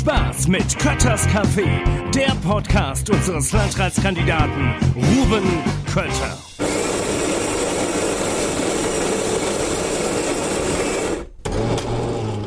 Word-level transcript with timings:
Spaß 0.00 0.48
mit 0.48 0.78
Kötters 0.78 1.28
Café, 1.28 1.68
der 2.14 2.34
Podcast 2.36 3.10
unseres 3.10 3.52
Landratskandidaten 3.52 4.74
Ruben 4.96 5.44
Kötter. 5.92 6.38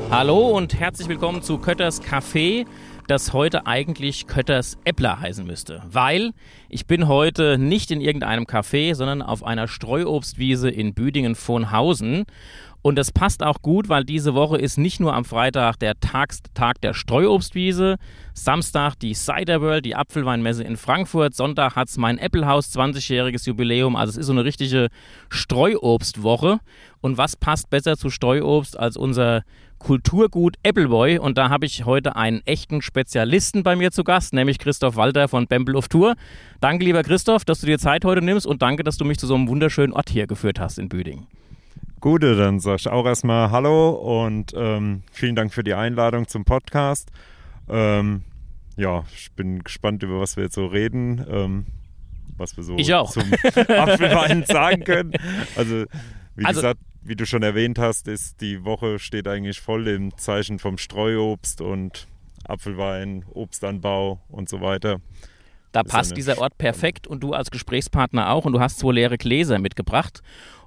Hallo 0.10 0.48
und 0.50 0.80
herzlich 0.80 1.08
willkommen 1.08 1.44
zu 1.44 1.60
Kötters 1.60 2.02
Café, 2.02 2.66
das 3.08 3.34
heute 3.34 3.68
eigentlich 3.68 4.26
Kötters 4.26 4.80
Äppler 4.84 5.20
heißen 5.20 5.46
müsste. 5.46 5.84
Weil 5.88 6.32
ich 6.70 6.88
bin 6.88 7.08
heute 7.08 7.60
nicht 7.60 7.92
in 7.92 8.02
irgendeinem 8.02 8.46
Café, 8.46 8.96
sondern 8.96 9.22
auf 9.22 9.44
einer 9.44 9.68
Streuobstwiese 9.68 10.72
in 10.72 10.96
Büdingen-Vonhausen. 10.96 12.26
Und 12.84 12.98
das 12.98 13.14
passt 13.14 13.44
auch 13.44 13.62
gut, 13.62 13.88
weil 13.88 14.04
diese 14.04 14.34
Woche 14.36 14.58
ist 14.58 14.78
nicht 14.78 15.00
nur 15.00 15.14
am 15.14 15.24
Freitag 15.24 15.80
der 15.80 15.94
Tag 16.02 16.82
der 16.82 16.94
Streuobstwiese, 16.94 17.96
Samstag 18.34 18.96
die 19.00 19.14
Cider 19.14 19.62
World, 19.62 19.86
die 19.86 19.96
Apfelweinmesse 19.96 20.66
in 20.66 20.76
Frankfurt, 20.76 21.34
Sonntag 21.34 21.78
hat 21.78 21.88
es 21.88 21.98
mein 21.98 22.20
Applehaus 22.20 22.76
20-jähriges 22.76 23.48
Jubiläum. 23.48 23.96
Also 23.96 24.12
es 24.12 24.18
ist 24.18 24.26
so 24.26 24.34
eine 24.34 24.44
richtige 24.44 24.90
Streuobstwoche. 25.30 26.60
Und 27.00 27.18
was 27.18 27.38
passt 27.38 27.70
besser 27.70 27.96
zu 27.96 28.10
Streuobst 28.10 28.78
als 28.78 28.98
unser 28.98 29.44
Kulturgut 29.80 30.58
Appleboy? 30.66 31.20
Und 31.20 31.38
da 31.38 31.50
habe 31.50 31.66
ich 31.66 31.86
heute 31.86 32.18
einen 32.18 32.42
echten 32.46 32.82
Spezialisten 32.82 33.64
bei 33.64 33.78
mir 33.78 33.92
zu 33.92 34.04
Gast, 34.04 34.34
nämlich 34.34 34.60
Christoph 34.60 34.98
Walter 34.98 35.30
von 35.30 35.48
Bamble 35.48 35.78
of 35.78 35.88
Tour. 35.88 36.16
Danke, 36.60 36.84
lieber 36.84 37.04
Christoph, 37.04 37.46
dass 37.46 37.62
du 37.62 37.66
dir 37.66 37.80
Zeit 37.80 38.04
heute 38.04 38.22
nimmst 38.22 38.46
und 38.46 38.62
danke, 38.62 38.84
dass 38.84 38.98
du 38.98 39.06
mich 39.06 39.20
zu 39.20 39.28
so 39.28 39.36
einem 39.36 39.48
wunderschönen 39.48 39.94
Ort 39.94 40.10
hier 40.10 40.28
geführt 40.28 40.60
hast 40.60 40.80
in 40.80 40.90
Büdingen. 40.90 41.28
Gute, 42.04 42.36
dann 42.36 42.60
sag 42.60 42.82
ich 42.82 42.90
auch 42.90 43.06
erstmal 43.06 43.50
Hallo 43.50 43.92
und 43.92 44.52
ähm, 44.58 45.04
vielen 45.14 45.38
Dank 45.38 45.54
für 45.54 45.64
die 45.64 45.74
Einladung 45.74 46.28
zum 46.28 46.44
Podcast. 46.44 47.10
Ähm, 47.70 48.24
ja, 48.76 49.06
ich 49.16 49.32
bin 49.32 49.64
gespannt, 49.64 50.04
über 50.04 50.20
was 50.20 50.36
wir 50.36 50.44
jetzt 50.44 50.56
so 50.56 50.66
reden, 50.66 51.26
ähm, 51.32 51.66
was 52.36 52.58
wir 52.58 52.66
so 52.66 52.76
Ich 52.78 52.94
auch. 52.94 53.10
zum 53.10 53.24
Apfelwein 53.70 54.44
sagen 54.46 54.84
können. 54.84 55.14
Also, 55.56 55.86
wie 56.36 56.44
Also- 56.44 56.60
gesagt, 56.60 56.82
wie 57.04 57.16
du 57.16 57.26
schon 57.26 57.42
erwähnt 57.42 57.80
hast, 57.80 58.10
ist 58.10 58.42
die 58.42 58.66
Woche 58.66 59.00
steht 59.00 59.26
eigentlich 59.30 59.62
voll 59.62 59.88
im 59.88 60.18
Zeichen 60.18 60.60
vom 60.60 60.78
Streuobst 60.78 61.62
und 61.62 62.10
Apfelwein, 62.46 63.24
Obstanbau 63.34 64.20
und 64.28 64.50
so 64.50 64.60
weiter. 64.60 64.98
Da 65.72 65.84
passt 65.84 66.18
dieser 66.18 66.38
Ort 66.38 66.58
perfekt 66.58 67.08
und 67.08 67.24
du 67.24 67.32
als 67.32 67.50
Gesprächspartner 67.50 68.30
auch 68.30 68.44
und 68.44 68.52
du 68.52 68.60
hast 68.60 68.80
zwei 68.80 68.92
leere 68.92 69.18
Gläser 69.18 69.58
mitgebracht. 69.58 70.22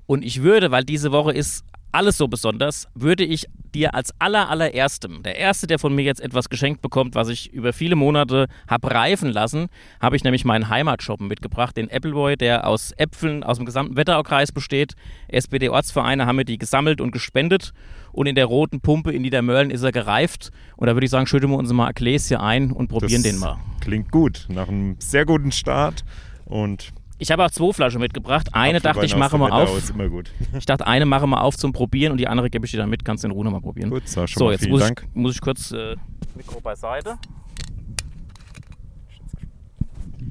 Und 0.07 0.25
ich 0.25 0.43
würde, 0.43 0.71
weil 0.71 0.85
diese 0.85 1.13
Woche 1.13 1.33
ist 1.33 1.65
alles 1.93 2.19
so 2.19 2.29
besonders, 2.29 2.89
würde 2.95 3.25
ich 3.25 3.47
dir 3.75 3.95
als 3.95 4.13
aller 4.19 4.51
allererstem, 4.51 5.23
der 5.23 5.37
erste, 5.37 5.67
der 5.67 5.79
von 5.79 5.95
mir 5.95 6.03
jetzt 6.03 6.21
etwas 6.21 6.51
geschenkt 6.51 6.83
bekommt, 6.83 7.15
was 7.15 7.29
ich 7.29 7.53
über 7.53 7.73
viele 7.73 7.97
Monate 7.97 8.49
habe 8.69 8.91
reifen 8.91 9.31
lassen, 9.31 9.69
habe 10.01 10.15
ich 10.17 10.23
nämlich 10.23 10.45
meinen 10.45 10.69
Heimatshoppen 10.69 11.27
mitgebracht, 11.27 11.77
den 11.77 11.91
Appleboy, 11.91 12.37
der 12.37 12.67
aus 12.67 12.93
Äpfeln 12.99 13.43
aus 13.43 13.57
dem 13.57 13.65
gesamten 13.65 13.97
Wetteraukreis 13.97 14.53
besteht. 14.53 14.95
SPD-Ortsvereine 15.29 16.27
haben 16.27 16.37
mir 16.37 16.45
die 16.45 16.59
gesammelt 16.59 17.01
und 17.01 17.13
gespendet 17.13 17.73
und 18.13 18.27
in 18.27 18.35
der 18.35 18.47
roten 18.47 18.81
Pumpe 18.81 19.13
in 19.13 19.23
Niedermörlen 19.23 19.71
ist 19.71 19.83
er 19.83 19.93
gereift. 19.93 20.51
Und 20.77 20.89
da 20.89 20.95
würde 20.95 21.07
ich 21.07 21.11
sagen, 21.11 21.27
schütten 21.27 21.51
wir 21.51 21.57
uns 21.57 21.73
mal 21.73 21.93
Gläschen 21.93 22.37
ein 22.37 22.73
und 22.73 22.89
probieren 22.89 23.23
Das 23.23 23.33
den 23.33 23.41
mal. 23.41 23.59
Klingt 23.81 24.11
gut, 24.11 24.47
nach 24.51 24.69
einem 24.69 24.97
sehr 24.99 25.25
guten 25.25 25.53
Start 25.53 26.05
und 26.45 26.93
Ich 27.19 27.31
habe 27.31 27.45
auch 27.45 27.51
zwei 27.51 27.73
Flaschen 27.73 28.01
mitgebracht. 28.01 28.49
Eine 28.53 28.81
dachte 28.81 29.07
ich, 29.07 29.17
mache 29.17 29.37
aus 29.37 29.41
mal 29.41 29.51
auf. 29.51 29.93
Gut. 30.11 30.31
Ich 30.59 30.67
dachte, 30.67 30.87
eine 30.87 31.07
mache 31.07 31.27
mal 31.27 31.41
auf 31.41 31.57
zum 31.57 31.73
Probieren 31.73 32.13
und 32.13 32.19
die 32.19 32.29
andere 32.29 32.51
gebe 32.51 32.67
ich 32.67 32.73
dir 32.73 32.79
dann 32.79 32.91
mit. 32.91 33.05
Kannst 33.05 33.25
du 33.25 33.29
in 33.29 33.33
Ruhe 33.33 33.45
nochmal 33.45 33.63
probieren. 33.63 33.91
Gut, 33.91 34.07
so, 34.09 34.21
mal 34.21 34.53
jetzt 34.53 34.69
muss 34.69 34.83
ich, 34.91 35.15
muss 35.15 35.35
ich 35.35 35.41
kurz 35.41 35.73
äh, 35.73 35.97
Mikro 36.35 36.61
beiseite. 36.61 37.19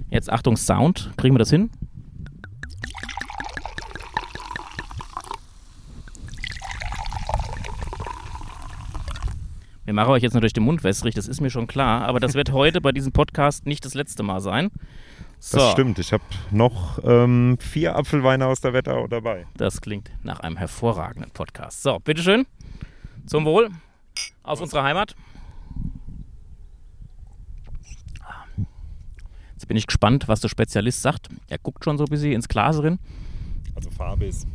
Jetzt 0.10 0.32
Achtung, 0.32 0.58
Sound. 0.58 1.12
Kriegen 1.18 1.34
wir 1.34 1.40
das 1.40 1.50
hin? 1.50 1.72
Wir 9.86 9.94
machen 9.94 10.12
euch 10.12 10.24
jetzt 10.24 10.34
natürlich 10.34 10.54
den 10.54 10.64
Mund 10.64 10.84
wässrig, 10.84 11.14
das 11.14 11.28
ist 11.28 11.42
mir 11.42 11.52
schon 11.52 11.68
klar, 11.68 12.06
aber 12.06 12.20
das 12.20 12.34
wird 12.34 12.52
heute 12.54 12.82
bei 12.82 12.92
diesem 12.92 13.12
Podcast 13.12 13.68
nicht 13.68 13.86
das 13.86 13.94
letzte 13.94 14.24
Mal 14.24 14.40
sein. 14.42 14.72
So, 15.40 15.58
Das 15.58 15.72
stimmt. 15.74 16.00
Ich 16.00 16.12
habe 16.12 16.24
noch 16.52 17.00
ähm, 17.04 17.58
vier 17.60 17.96
Apfelweine 17.96 18.48
aus 18.48 18.62
der 18.62 18.74
Wetterau 18.74 19.08
dabei. 19.08 19.46
Das 19.58 19.82
klingt 19.82 20.10
nach 20.24 20.40
einem 20.40 20.58
hervorragenden 20.58 21.32
Podcast. 21.32 21.84
So, 21.84 22.00
bitteschön. 22.00 22.46
Zum 23.26 23.46
Wohl. 23.46 23.70
Auf 24.44 24.62
unsere 24.62 24.84
Heimat. 24.84 25.16
Jetzt 29.54 29.68
bin 29.68 29.78
ich 29.78 29.88
gespannt, 29.88 30.28
was 30.28 30.42
der 30.42 30.50
Spezialist 30.50 31.02
sagt. 31.02 31.30
Er 31.48 31.58
guckt 31.58 31.84
schon 31.84 31.98
so 31.98 32.04
ein 32.06 32.10
bisschen 32.10 32.32
ins 32.34 32.48
Glas 32.48 32.78
drin. 32.78 33.00
Also 33.76 33.90
Farbe 33.90 34.26
ist, 34.26 34.48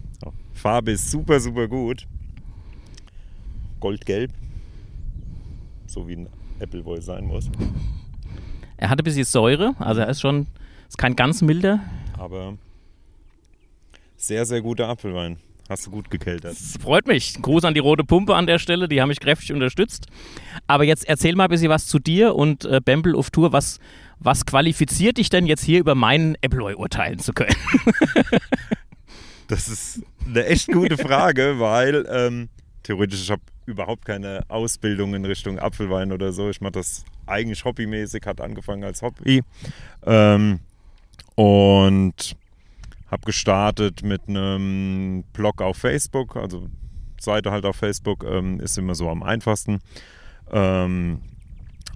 Farbe 0.54 0.92
ist 0.92 1.10
super, 1.10 1.40
super 1.40 1.68
gut. 1.68 2.06
Goldgelb. 3.80 4.32
So 5.86 6.06
wie 6.06 6.16
ein 6.16 6.28
Appleboy 6.60 7.00
sein 7.00 7.26
muss. 7.26 7.50
Er 8.76 8.90
hat 8.90 9.00
ein 9.00 9.04
bisschen 9.04 9.24
Säure, 9.24 9.74
also 9.78 10.00
er 10.00 10.08
ist 10.08 10.20
schon, 10.20 10.46
ist 10.90 10.98
kein 10.98 11.16
ganz 11.16 11.40
milder. 11.40 11.80
Aber 12.18 12.58
sehr, 14.16 14.44
sehr 14.44 14.60
guter 14.60 14.88
Apfelwein. 14.88 15.38
Hast 15.68 15.86
du 15.86 15.92
gut 15.92 16.10
gekeltert. 16.10 16.52
Das 16.52 16.76
freut 16.82 17.06
mich. 17.06 17.40
Gruß 17.40 17.64
an 17.64 17.74
die 17.74 17.80
Rote 17.80 18.02
Pumpe 18.02 18.34
an 18.34 18.48
der 18.48 18.58
Stelle, 18.58 18.88
die 18.88 19.00
haben 19.00 19.08
mich 19.08 19.20
kräftig 19.20 19.52
unterstützt. 19.52 20.08
Aber 20.66 20.82
jetzt 20.82 21.08
erzähl 21.08 21.36
mal 21.36 21.44
ein 21.44 21.50
bisschen 21.50 21.70
was 21.70 21.86
zu 21.86 22.00
dir 22.00 22.34
und 22.34 22.64
äh, 22.64 22.80
Bamble 22.84 23.16
auf 23.16 23.30
Tour. 23.30 23.52
Was, 23.52 23.78
was 24.18 24.44
qualifiziert 24.44 25.18
dich 25.18 25.30
denn 25.30 25.46
jetzt 25.46 25.62
hier 25.62 25.78
über 25.78 25.94
meinen 25.94 26.36
Appleboy 26.42 26.74
urteilen 26.74 27.20
zu 27.20 27.32
können? 27.32 27.54
Das 29.46 29.66
ist 29.66 30.04
eine 30.24 30.46
echt 30.46 30.68
gute 30.70 30.96
Frage, 30.96 31.58
weil 31.58 32.06
ähm, 32.08 32.50
theoretisch 32.84 33.20
ich 33.20 33.32
habe 33.32 33.42
überhaupt 33.66 34.04
keine 34.04 34.44
Ausbildung 34.46 35.12
in 35.14 35.24
Richtung 35.24 35.58
Apfelwein 35.58 36.12
oder 36.12 36.32
so. 36.32 36.50
Ich 36.50 36.60
mache 36.60 36.74
das 36.74 37.04
eigentlich 37.26 37.64
hobbymäßig, 37.64 38.26
hat 38.26 38.40
angefangen 38.40 38.84
als 38.84 39.02
Hobby. 39.02 39.42
Ähm, 40.06 40.60
und 41.40 42.36
habe 43.10 43.22
gestartet 43.24 44.02
mit 44.02 44.28
einem 44.28 45.24
Blog 45.32 45.62
auf 45.62 45.78
Facebook, 45.78 46.36
also 46.36 46.68
Seite 47.18 47.50
halt 47.50 47.64
auf 47.64 47.76
Facebook, 47.76 48.24
ähm, 48.24 48.60
ist 48.60 48.76
immer 48.76 48.94
so 48.94 49.08
am 49.08 49.22
einfachsten. 49.22 49.78
Ähm, 50.52 51.22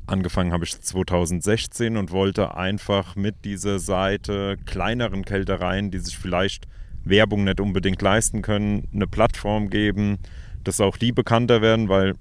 angefangen 0.06 0.50
habe 0.50 0.64
ich 0.64 0.80
2016 0.80 1.98
und 1.98 2.10
wollte 2.10 2.56
einfach 2.56 3.16
mit 3.16 3.44
dieser 3.44 3.80
Seite 3.80 4.56
kleineren 4.64 5.26
Kältereien, 5.26 5.90
die 5.90 5.98
sich 5.98 6.16
vielleicht 6.16 6.66
Werbung 7.04 7.44
nicht 7.44 7.60
unbedingt 7.60 8.00
leisten 8.00 8.40
können, 8.40 8.88
eine 8.94 9.06
Plattform 9.06 9.68
geben, 9.68 10.20
dass 10.62 10.80
auch 10.80 10.96
die 10.96 11.12
bekannter 11.12 11.60
werden, 11.60 11.90
weil 11.90 12.14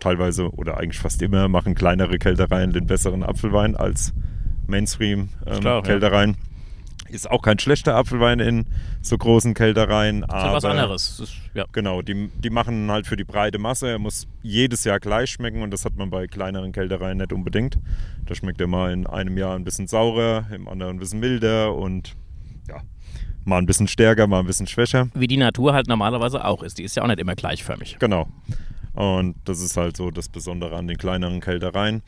teilweise 0.00 0.50
oder 0.50 0.78
eigentlich 0.78 0.98
fast 0.98 1.22
immer 1.22 1.46
machen 1.46 1.76
kleinere 1.76 2.18
Kältereien 2.18 2.72
den 2.72 2.88
besseren 2.88 3.22
Apfelwein 3.22 3.76
als 3.76 4.12
Klar, 4.70 5.48
ja. 5.48 5.60
Mainstream-Kältereien. 5.80 6.36
Ist 7.08 7.28
auch 7.28 7.42
kein 7.42 7.58
schlechter 7.58 7.96
Apfelwein 7.96 8.38
in 8.38 8.66
so 9.02 9.18
großen 9.18 9.52
Kältereien, 9.54 10.20
Das 10.20 10.28
ist 10.28 10.34
aber 10.34 10.54
was 10.54 10.64
anderes. 10.64 11.20
Ist, 11.20 11.32
ja. 11.54 11.64
Genau, 11.72 12.02
die, 12.02 12.28
die 12.28 12.50
machen 12.50 12.88
halt 12.88 13.08
für 13.08 13.16
die 13.16 13.24
breite 13.24 13.58
Masse. 13.58 13.88
Er 13.88 13.98
muss 13.98 14.28
jedes 14.42 14.84
Jahr 14.84 15.00
gleich 15.00 15.30
schmecken 15.30 15.62
und 15.62 15.72
das 15.72 15.84
hat 15.84 15.96
man 15.96 16.10
bei 16.10 16.28
kleineren 16.28 16.70
Kältereien 16.70 17.18
nicht 17.18 17.32
unbedingt. 17.32 17.78
Da 18.26 18.34
schmeckt 18.36 18.60
er 18.60 18.68
mal 18.68 18.92
in 18.92 19.08
einem 19.08 19.36
Jahr 19.36 19.56
ein 19.56 19.64
bisschen 19.64 19.88
saurer, 19.88 20.46
im 20.54 20.68
anderen 20.68 20.96
ein 20.96 20.98
bisschen 21.00 21.18
milder 21.18 21.74
und 21.74 22.14
ja, 22.68 22.80
mal 23.44 23.58
ein 23.58 23.66
bisschen 23.66 23.88
stärker, 23.88 24.28
mal 24.28 24.38
ein 24.38 24.46
bisschen 24.46 24.68
schwächer. 24.68 25.08
Wie 25.14 25.26
die 25.26 25.36
Natur 25.36 25.72
halt 25.74 25.88
normalerweise 25.88 26.44
auch 26.44 26.62
ist. 26.62 26.78
Die 26.78 26.84
ist 26.84 26.94
ja 26.94 27.02
auch 27.02 27.08
nicht 27.08 27.18
immer 27.18 27.34
gleichförmig. 27.34 27.96
Genau. 27.98 28.28
Und 28.92 29.34
das 29.46 29.60
ist 29.60 29.76
halt 29.76 29.96
so 29.96 30.12
das 30.12 30.28
Besondere 30.28 30.76
an 30.76 30.86
den 30.86 30.96
kleineren 30.96 31.40
Kältereien. 31.40 32.02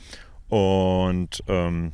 Und 0.48 1.42
ähm, 1.48 1.92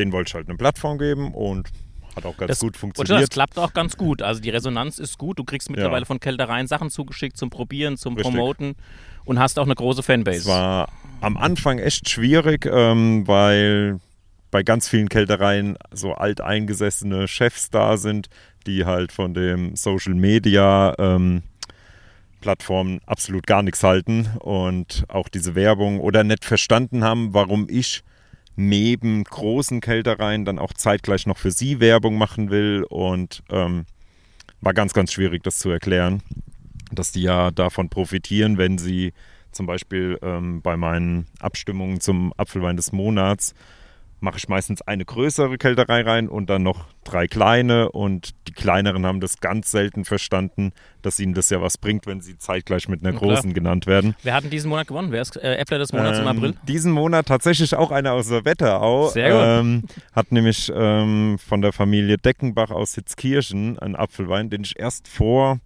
den 0.00 0.12
wollte 0.12 0.30
ich 0.30 0.34
halt 0.34 0.48
eine 0.48 0.56
Plattform 0.56 0.98
geben 0.98 1.32
und 1.34 1.68
hat 2.16 2.24
auch 2.26 2.36
ganz 2.36 2.48
Das, 2.48 2.58
gut 2.60 2.68
und 2.68 2.72
das 2.74 2.80
funktioniert. 2.80 3.30
klappt 3.30 3.58
auch 3.58 3.72
ganz 3.72 3.96
gut. 3.96 4.22
Also 4.22 4.40
die 4.40 4.50
Resonanz 4.50 4.98
ist 4.98 5.16
gut. 5.18 5.38
Du 5.38 5.44
kriegst 5.44 5.70
mittlerweile 5.70 6.00
Ja. 6.02 6.06
von 6.06 6.18
Kältereien 6.18 6.66
Sachen 6.66 6.90
zugeschickt 6.90 7.36
zum 7.36 7.50
Probieren, 7.50 7.96
zum 7.96 8.16
Richtig. 8.16 8.34
Promoten 8.34 8.74
und 9.24 9.38
hast 9.38 9.58
auch 9.58 9.64
eine 9.66 9.74
große 9.76 10.02
Fanbase. 10.02 10.38
Es 10.40 10.46
war 10.46 10.88
am 11.20 11.36
Anfang 11.36 11.78
echt 11.78 12.08
schwierig, 12.10 12.66
ähm, 12.66 13.28
weil 13.28 14.00
bei 14.50 14.64
ganz 14.64 14.88
vielen 14.88 15.08
Kältereien 15.08 15.76
so 15.92 16.14
alteingesessene 16.14 17.28
Chefs 17.28 17.70
da 17.70 17.96
sind, 17.96 18.28
die 18.66 18.84
halt 18.84 19.12
von 19.12 19.32
dem 19.32 19.76
Social 19.76 20.14
Media 20.14 20.94
ähm, 20.98 21.44
Plattformen 22.40 23.00
absolut 23.06 23.46
gar 23.46 23.62
nichts 23.62 23.82
halten 23.84 24.26
und 24.40 25.04
auch 25.08 25.28
diese 25.28 25.54
Werbung 25.54 26.00
oder 26.00 26.24
nicht 26.24 26.44
verstanden 26.44 27.04
haben, 27.04 27.34
warum 27.34 27.66
ich 27.70 28.02
neben 28.56 29.24
großen 29.24 29.80
Kältereien 29.80 30.44
dann 30.44 30.58
auch 30.58 30.72
zeitgleich 30.72 31.26
noch 31.26 31.38
für 31.38 31.50
sie 31.50 31.80
Werbung 31.80 32.18
machen 32.18 32.50
will. 32.50 32.84
Und 32.88 33.42
ähm, 33.50 33.86
war 34.60 34.74
ganz, 34.74 34.92
ganz 34.92 35.12
schwierig, 35.12 35.42
das 35.42 35.58
zu 35.58 35.70
erklären, 35.70 36.22
dass 36.92 37.12
die 37.12 37.22
ja 37.22 37.50
davon 37.50 37.88
profitieren, 37.88 38.58
wenn 38.58 38.78
sie 38.78 39.12
zum 39.52 39.66
Beispiel 39.66 40.18
ähm, 40.22 40.62
bei 40.62 40.76
meinen 40.76 41.26
Abstimmungen 41.40 42.00
zum 42.00 42.32
Apfelwein 42.36 42.76
des 42.76 42.92
Monats 42.92 43.54
mache 44.20 44.36
ich 44.36 44.48
meistens 44.48 44.82
eine 44.82 45.04
größere 45.04 45.58
Kälterei 45.58 46.02
rein 46.02 46.28
und 46.28 46.50
dann 46.50 46.62
noch 46.62 46.86
drei 47.10 47.26
kleine. 47.26 47.90
Und 47.90 48.30
die 48.48 48.52
kleineren 48.52 49.06
haben 49.06 49.20
das 49.20 49.40
ganz 49.40 49.70
selten 49.70 50.04
verstanden, 50.04 50.72
dass 51.02 51.18
ihnen 51.20 51.34
das 51.34 51.50
ja 51.50 51.60
was 51.60 51.78
bringt, 51.78 52.06
wenn 52.06 52.20
sie 52.20 52.38
zeitgleich 52.38 52.88
mit 52.88 53.04
einer 53.04 53.16
großen 53.16 53.54
genannt 53.54 53.86
werden. 53.86 54.14
Wer 54.22 54.34
hat 54.34 54.44
denn 54.44 54.50
diesen 54.50 54.68
Monat 54.68 54.86
gewonnen? 54.86 55.12
Wer 55.12 55.22
ist 55.22 55.36
äh, 55.36 55.56
Äppler 55.56 55.78
des 55.78 55.92
Monats 55.92 56.18
im 56.18 56.26
Ähm, 56.26 56.36
April? 56.36 56.54
Diesen 56.66 56.92
Monat 56.92 57.26
tatsächlich 57.26 57.74
auch 57.74 57.90
einer 57.90 58.12
aus 58.12 58.28
der 58.28 58.44
Wetterau. 58.44 59.08
Sehr 59.08 59.30
gut. 59.30 59.40
Ähm, 59.42 59.82
hat 60.12 60.32
nämlich 60.32 60.70
ähm, 60.74 61.38
von 61.38 61.62
der 61.62 61.72
Familie 61.72 62.18
Deckenbach 62.18 62.70
aus 62.70 62.94
Hitzkirchen 62.94 63.78
einen 63.78 63.96
Apfelwein, 63.96 64.50
den 64.50 64.62
ich 64.62 64.78
erst 64.78 65.08
vor, 65.08 65.60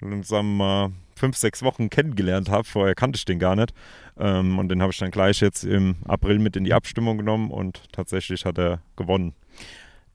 sagen 0.00 0.24
wir 0.28 0.42
mal, 0.42 0.90
fünf, 1.14 1.36
sechs 1.36 1.62
Wochen 1.62 1.88
kennengelernt 1.90 2.48
habe. 2.50 2.64
Vorher 2.64 2.94
kannte 2.94 3.16
ich 3.16 3.24
den 3.24 3.38
gar 3.38 3.54
nicht. 3.54 3.72
Ähm, 4.18 4.58
und 4.58 4.68
den 4.68 4.82
habe 4.82 4.92
ich 4.92 4.98
dann 4.98 5.10
gleich 5.10 5.40
jetzt 5.40 5.64
im 5.64 5.96
April 6.06 6.38
mit 6.38 6.56
in 6.56 6.64
die 6.64 6.74
Abstimmung 6.74 7.16
genommen 7.16 7.50
und 7.50 7.82
tatsächlich 7.92 8.44
hat 8.44 8.58
er 8.58 8.82
gewonnen. 8.96 9.34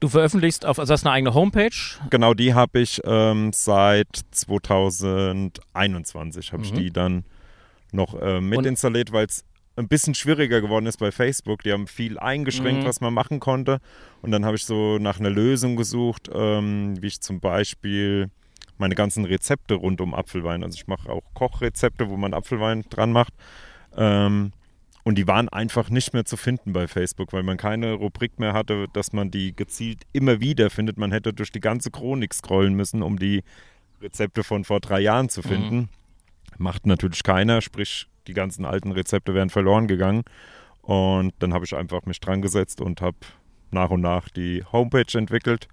Du 0.00 0.08
veröffentlichst 0.08 0.64
auf, 0.64 0.78
also 0.78 0.92
hast 0.92 1.04
eine 1.04 1.12
eigene 1.12 1.34
Homepage. 1.34 1.74
Genau, 2.10 2.32
die 2.34 2.54
habe 2.54 2.80
ich 2.80 3.00
ähm, 3.04 3.50
seit 3.52 4.06
2021 4.30 6.52
habe 6.52 6.62
ich 6.62 6.72
Mhm. 6.72 6.76
die 6.76 6.90
dann 6.92 7.24
noch 7.92 8.14
äh, 8.20 8.40
mit 8.40 8.58
Und- 8.58 8.66
installiert, 8.66 9.12
weil 9.12 9.26
es 9.26 9.44
ein 9.76 9.88
bisschen 9.88 10.14
schwieriger 10.14 10.60
geworden 10.60 10.86
ist 10.86 10.98
bei 10.98 11.10
Facebook. 11.12 11.62
Die 11.62 11.72
haben 11.72 11.86
viel 11.86 12.18
eingeschränkt, 12.18 12.82
Mhm. 12.82 12.86
was 12.86 13.00
man 13.00 13.14
machen 13.14 13.38
konnte. 13.40 13.78
Und 14.22 14.30
dann 14.32 14.44
habe 14.44 14.56
ich 14.56 14.64
so 14.64 14.98
nach 14.98 15.20
einer 15.20 15.30
Lösung 15.30 15.76
gesucht, 15.76 16.28
ähm, 16.32 17.00
wie 17.00 17.06
ich 17.08 17.20
zum 17.20 17.40
Beispiel 17.40 18.30
meine 18.76 18.94
ganzen 18.94 19.24
Rezepte 19.24 19.74
rund 19.74 20.00
um 20.00 20.14
Apfelwein. 20.14 20.62
Also 20.64 20.76
ich 20.76 20.86
mache 20.86 21.10
auch 21.10 21.22
Kochrezepte, 21.34 22.08
wo 22.08 22.16
man 22.16 22.34
Apfelwein 22.34 22.84
dran 22.90 23.12
macht. 23.12 23.32
Ähm, 23.96 24.52
und 25.04 25.16
die 25.16 25.26
waren 25.26 25.48
einfach 25.48 25.90
nicht 25.90 26.12
mehr 26.12 26.24
zu 26.24 26.36
finden 26.36 26.72
bei 26.72 26.86
Facebook, 26.86 27.32
weil 27.32 27.42
man 27.42 27.56
keine 27.56 27.94
Rubrik 27.94 28.38
mehr 28.38 28.52
hatte, 28.52 28.86
dass 28.92 29.12
man 29.12 29.30
die 29.30 29.54
gezielt 29.54 30.02
immer 30.12 30.40
wieder 30.40 30.70
findet. 30.70 30.98
Man 30.98 31.12
hätte 31.12 31.32
durch 31.32 31.52
die 31.52 31.60
ganze 31.60 31.90
Chronik 31.90 32.34
scrollen 32.34 32.74
müssen, 32.74 33.02
um 33.02 33.18
die 33.18 33.42
Rezepte 34.00 34.44
von 34.44 34.64
vor 34.64 34.80
drei 34.80 35.00
Jahren 35.00 35.28
zu 35.28 35.42
finden. 35.42 35.88
Macht 36.58 36.86
natürlich 36.86 37.22
keiner, 37.22 37.60
sprich 37.60 38.06
die 38.26 38.34
ganzen 38.34 38.64
alten 38.64 38.92
Rezepte 38.92 39.34
wären 39.34 39.50
verloren 39.50 39.86
gegangen. 39.86 40.24
Und 40.82 41.32
dann 41.38 41.52
habe 41.52 41.64
ich 41.64 41.74
einfach 41.74 42.04
mich 42.06 42.20
dran 42.20 42.42
gesetzt 42.42 42.80
und 42.80 43.00
habe 43.00 43.16
nach 43.70 43.90
und 43.90 44.00
nach 44.00 44.28
die 44.28 44.64
Homepage 44.72 45.18
entwickelt. 45.18 45.68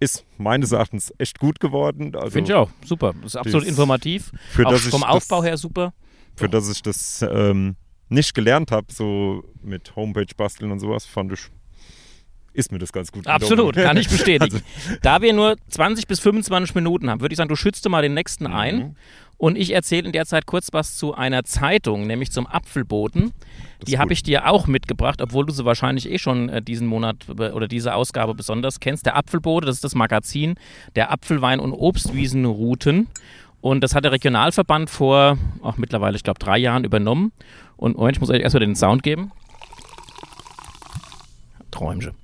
Ist 0.00 0.24
meines 0.38 0.72
Erachtens 0.72 1.12
echt 1.18 1.38
gut 1.38 1.60
geworden. 1.60 2.14
Also 2.16 2.30
Finde 2.30 2.50
ich 2.50 2.54
auch. 2.54 2.70
Super. 2.84 3.14
Ist 3.24 3.36
absolut 3.36 3.66
informativ. 3.66 4.32
Für 4.50 4.66
auch 4.66 4.76
vom 4.76 5.04
Aufbau 5.04 5.42
her 5.42 5.56
super. 5.56 5.92
für 6.34 6.48
das 6.48 6.68
ich 6.70 6.82
das 6.82 7.24
ähm, 7.28 7.76
nicht 8.08 8.34
gelernt 8.34 8.70
habe, 8.70 8.86
so 8.92 9.44
mit 9.62 9.96
Homepage 9.96 10.26
basteln 10.36 10.70
und 10.70 10.80
sowas, 10.80 11.06
fand 11.06 11.32
ich, 11.32 11.40
ist 12.52 12.70
mir 12.70 12.78
das 12.78 12.92
ganz 12.92 13.10
gut. 13.10 13.26
Absolut, 13.26 13.74
kann 13.74 13.96
ich 13.96 14.08
bestätigen. 14.10 14.62
Also- 14.86 14.98
da 15.02 15.20
wir 15.22 15.32
nur 15.32 15.56
20 15.68 16.06
bis 16.06 16.20
25 16.20 16.74
Minuten 16.74 17.10
haben, 17.10 17.20
würde 17.20 17.32
ich 17.32 17.36
sagen, 17.36 17.48
du 17.48 17.56
schützt 17.56 17.88
mal 17.88 18.02
den 18.02 18.14
nächsten 18.14 18.44
Mhm. 18.44 18.54
ein. 18.54 18.96
Und 19.36 19.58
ich 19.58 19.74
erzähle 19.74 20.06
in 20.06 20.12
der 20.12 20.26
Zeit 20.26 20.46
kurz 20.46 20.68
was 20.72 20.96
zu 20.96 21.14
einer 21.14 21.42
Zeitung, 21.42 22.06
nämlich 22.06 22.30
zum 22.30 22.46
Apfelboten. 22.46 23.32
Das 23.80 23.88
Die 23.90 23.98
habe 23.98 24.12
ich 24.12 24.22
dir 24.22 24.48
auch 24.48 24.68
mitgebracht, 24.68 25.20
obwohl 25.20 25.44
du 25.44 25.52
sie 25.52 25.64
wahrscheinlich 25.64 26.08
eh 26.08 26.18
schon 26.18 26.48
äh, 26.48 26.62
diesen 26.62 26.86
Monat 26.86 27.28
oder 27.28 27.66
diese 27.66 27.94
Ausgabe 27.96 28.34
besonders 28.34 28.78
kennst. 28.78 29.06
Der 29.06 29.16
Apfelbote, 29.16 29.66
das 29.66 29.74
ist 29.76 29.84
das 29.84 29.96
Magazin 29.96 30.54
der 30.94 31.10
Apfelwein- 31.10 31.58
und 31.58 31.72
Obstwiesenrouten. 31.72 33.08
Und 33.60 33.80
das 33.82 33.94
hat 33.94 34.04
der 34.04 34.12
Regionalverband 34.12 34.88
vor, 34.88 35.36
auch 35.62 35.78
mittlerweile, 35.78 36.16
ich 36.16 36.22
glaube, 36.22 36.38
drei 36.38 36.58
Jahren 36.58 36.84
übernommen. 36.84 37.32
Und 37.76 37.96
Moment, 37.96 38.16
ich 38.16 38.20
muss 38.20 38.30
euch 38.30 38.40
erstmal 38.40 38.60
den 38.60 38.76
Sound 38.76 39.02
geben. 39.02 39.32
Träumche. 41.70 42.14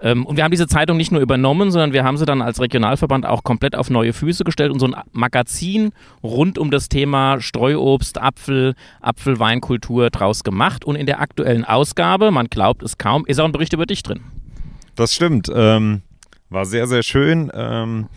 Ähm, 0.00 0.26
und 0.26 0.36
wir 0.36 0.44
haben 0.44 0.50
diese 0.50 0.68
Zeitung 0.68 0.96
nicht 0.96 1.10
nur 1.10 1.20
übernommen, 1.20 1.70
sondern 1.70 1.92
wir 1.92 2.04
haben 2.04 2.16
sie 2.16 2.24
dann 2.24 2.40
als 2.40 2.60
Regionalverband 2.60 3.26
auch 3.26 3.42
komplett 3.42 3.74
auf 3.74 3.90
neue 3.90 4.12
Füße 4.12 4.44
gestellt 4.44 4.70
und 4.70 4.78
so 4.78 4.86
ein 4.86 4.94
Magazin 5.12 5.92
rund 6.22 6.58
um 6.58 6.70
das 6.70 6.88
Thema 6.88 7.40
Streuobst, 7.40 8.20
Apfel, 8.20 8.74
Apfelweinkultur 9.00 10.10
draus 10.10 10.44
gemacht. 10.44 10.84
Und 10.84 10.96
in 10.96 11.06
der 11.06 11.20
aktuellen 11.20 11.64
Ausgabe, 11.64 12.30
man 12.30 12.46
glaubt 12.46 12.82
es 12.82 12.98
kaum, 12.98 13.26
ist 13.26 13.40
auch 13.40 13.44
ein 13.44 13.52
Bericht 13.52 13.72
über 13.72 13.86
dich 13.86 14.02
drin. 14.02 14.20
Das 14.94 15.14
stimmt. 15.14 15.50
Ähm, 15.52 16.02
war 16.48 16.64
sehr, 16.64 16.86
sehr 16.86 17.02
schön. 17.02 17.50
Ähm, 17.54 18.08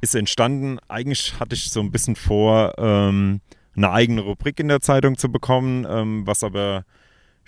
ist 0.00 0.14
entstanden. 0.14 0.78
Eigentlich 0.88 1.38
hatte 1.38 1.54
ich 1.54 1.70
so 1.70 1.80
ein 1.80 1.90
bisschen 1.90 2.16
vor, 2.16 2.74
ähm, 2.78 3.40
eine 3.76 3.90
eigene 3.90 4.22
Rubrik 4.22 4.58
in 4.60 4.68
der 4.68 4.80
Zeitung 4.80 5.16
zu 5.18 5.30
bekommen, 5.30 5.86
ähm, 5.88 6.26
was 6.26 6.42
aber 6.42 6.84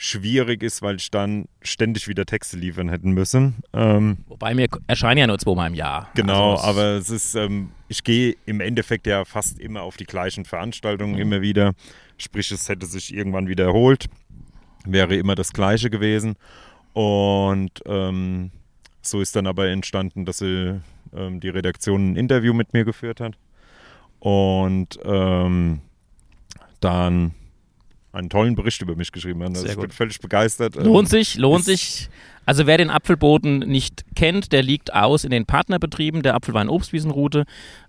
schwierig 0.01 0.63
ist, 0.63 0.81
weil 0.81 0.97
ich 0.97 1.11
dann 1.11 1.47
ständig 1.61 2.07
wieder 2.07 2.25
Texte 2.25 2.57
liefern 2.57 2.89
hätten 2.89 3.11
müssen. 3.11 3.57
Ähm, 3.73 4.19
Wobei 4.29 4.55
mir 4.55 4.69
erscheinen 4.87 5.19
ja 5.19 5.27
nur 5.27 5.39
zweimal 5.39 5.67
im 5.69 5.75
Jahr. 5.75 6.09
Genau, 6.15 6.53
Also 6.53 6.65
aber 6.65 6.83
es 6.97 7.11
ist, 7.11 7.35
ähm, 7.35 7.71
ich 7.89 8.05
gehe 8.05 8.37
im 8.47 8.61
Endeffekt 8.61 9.09
ja 9.09 9.25
fast 9.25 9.59
immer 9.59 9.83
auf 9.83 9.97
die 9.97 10.05
gleichen 10.05 10.45
Veranstaltungen 10.45 11.15
Mhm. 11.15 11.21
immer 11.21 11.41
wieder. 11.41 11.73
Sprich, 12.17 12.53
es 12.53 12.69
hätte 12.69 12.87
sich 12.87 13.13
irgendwann 13.13 13.49
wiederholt. 13.49 14.07
Wäre 14.85 15.17
immer 15.17 15.35
das 15.35 15.53
Gleiche 15.53 15.91
gewesen. 15.91 16.37
Und 16.93 17.71
ähm, 17.87 18.53
so 19.03 19.21
ist 19.21 19.35
dann 19.35 19.49
aber 19.49 19.67
entstanden, 19.69 20.25
dass 20.25 20.39
sie, 20.39 20.81
ähm, 21.13 21.41
die 21.41 21.49
Redaktion 21.49 22.13
ein 22.13 22.17
Interview 22.17 22.53
mit 22.55 22.73
mir 22.73 22.85
geführt 22.85 23.21
hat. 23.21 23.37
Und 24.21 24.99
ähm, 25.05 25.81
dann 26.81 27.33
einen 28.13 28.31
tollen 28.31 28.55
Bericht 28.55 28.81
über 28.83 28.97
mich 28.97 29.13
geschrieben 29.13 29.43
hat. 29.43 29.51
Also 29.51 29.63
Sehr 29.63 29.71
ich 29.71 29.77
bin 29.77 29.87
gut. 29.87 29.95
völlig 29.95 30.21
begeistert. 30.21 30.77
Ähm, 30.77 30.85
Lohnt 30.85 31.09
sich, 31.09 31.37
lohnt 31.37 31.65
sich. 31.65 32.09
Also 32.49 32.67
wer 32.67 32.79
den 32.79 32.89
Apfelboten 32.89 33.59
nicht 33.59 34.07
kennt, 34.17 34.53
der 34.53 34.63
liegt 34.63 34.95
aus 34.95 35.25
in 35.25 35.29
den 35.29 35.45
Partnerbetrieben 35.45 36.23
der 36.23 36.35
Apfelwein-Obstwiesenroute. 36.35 37.45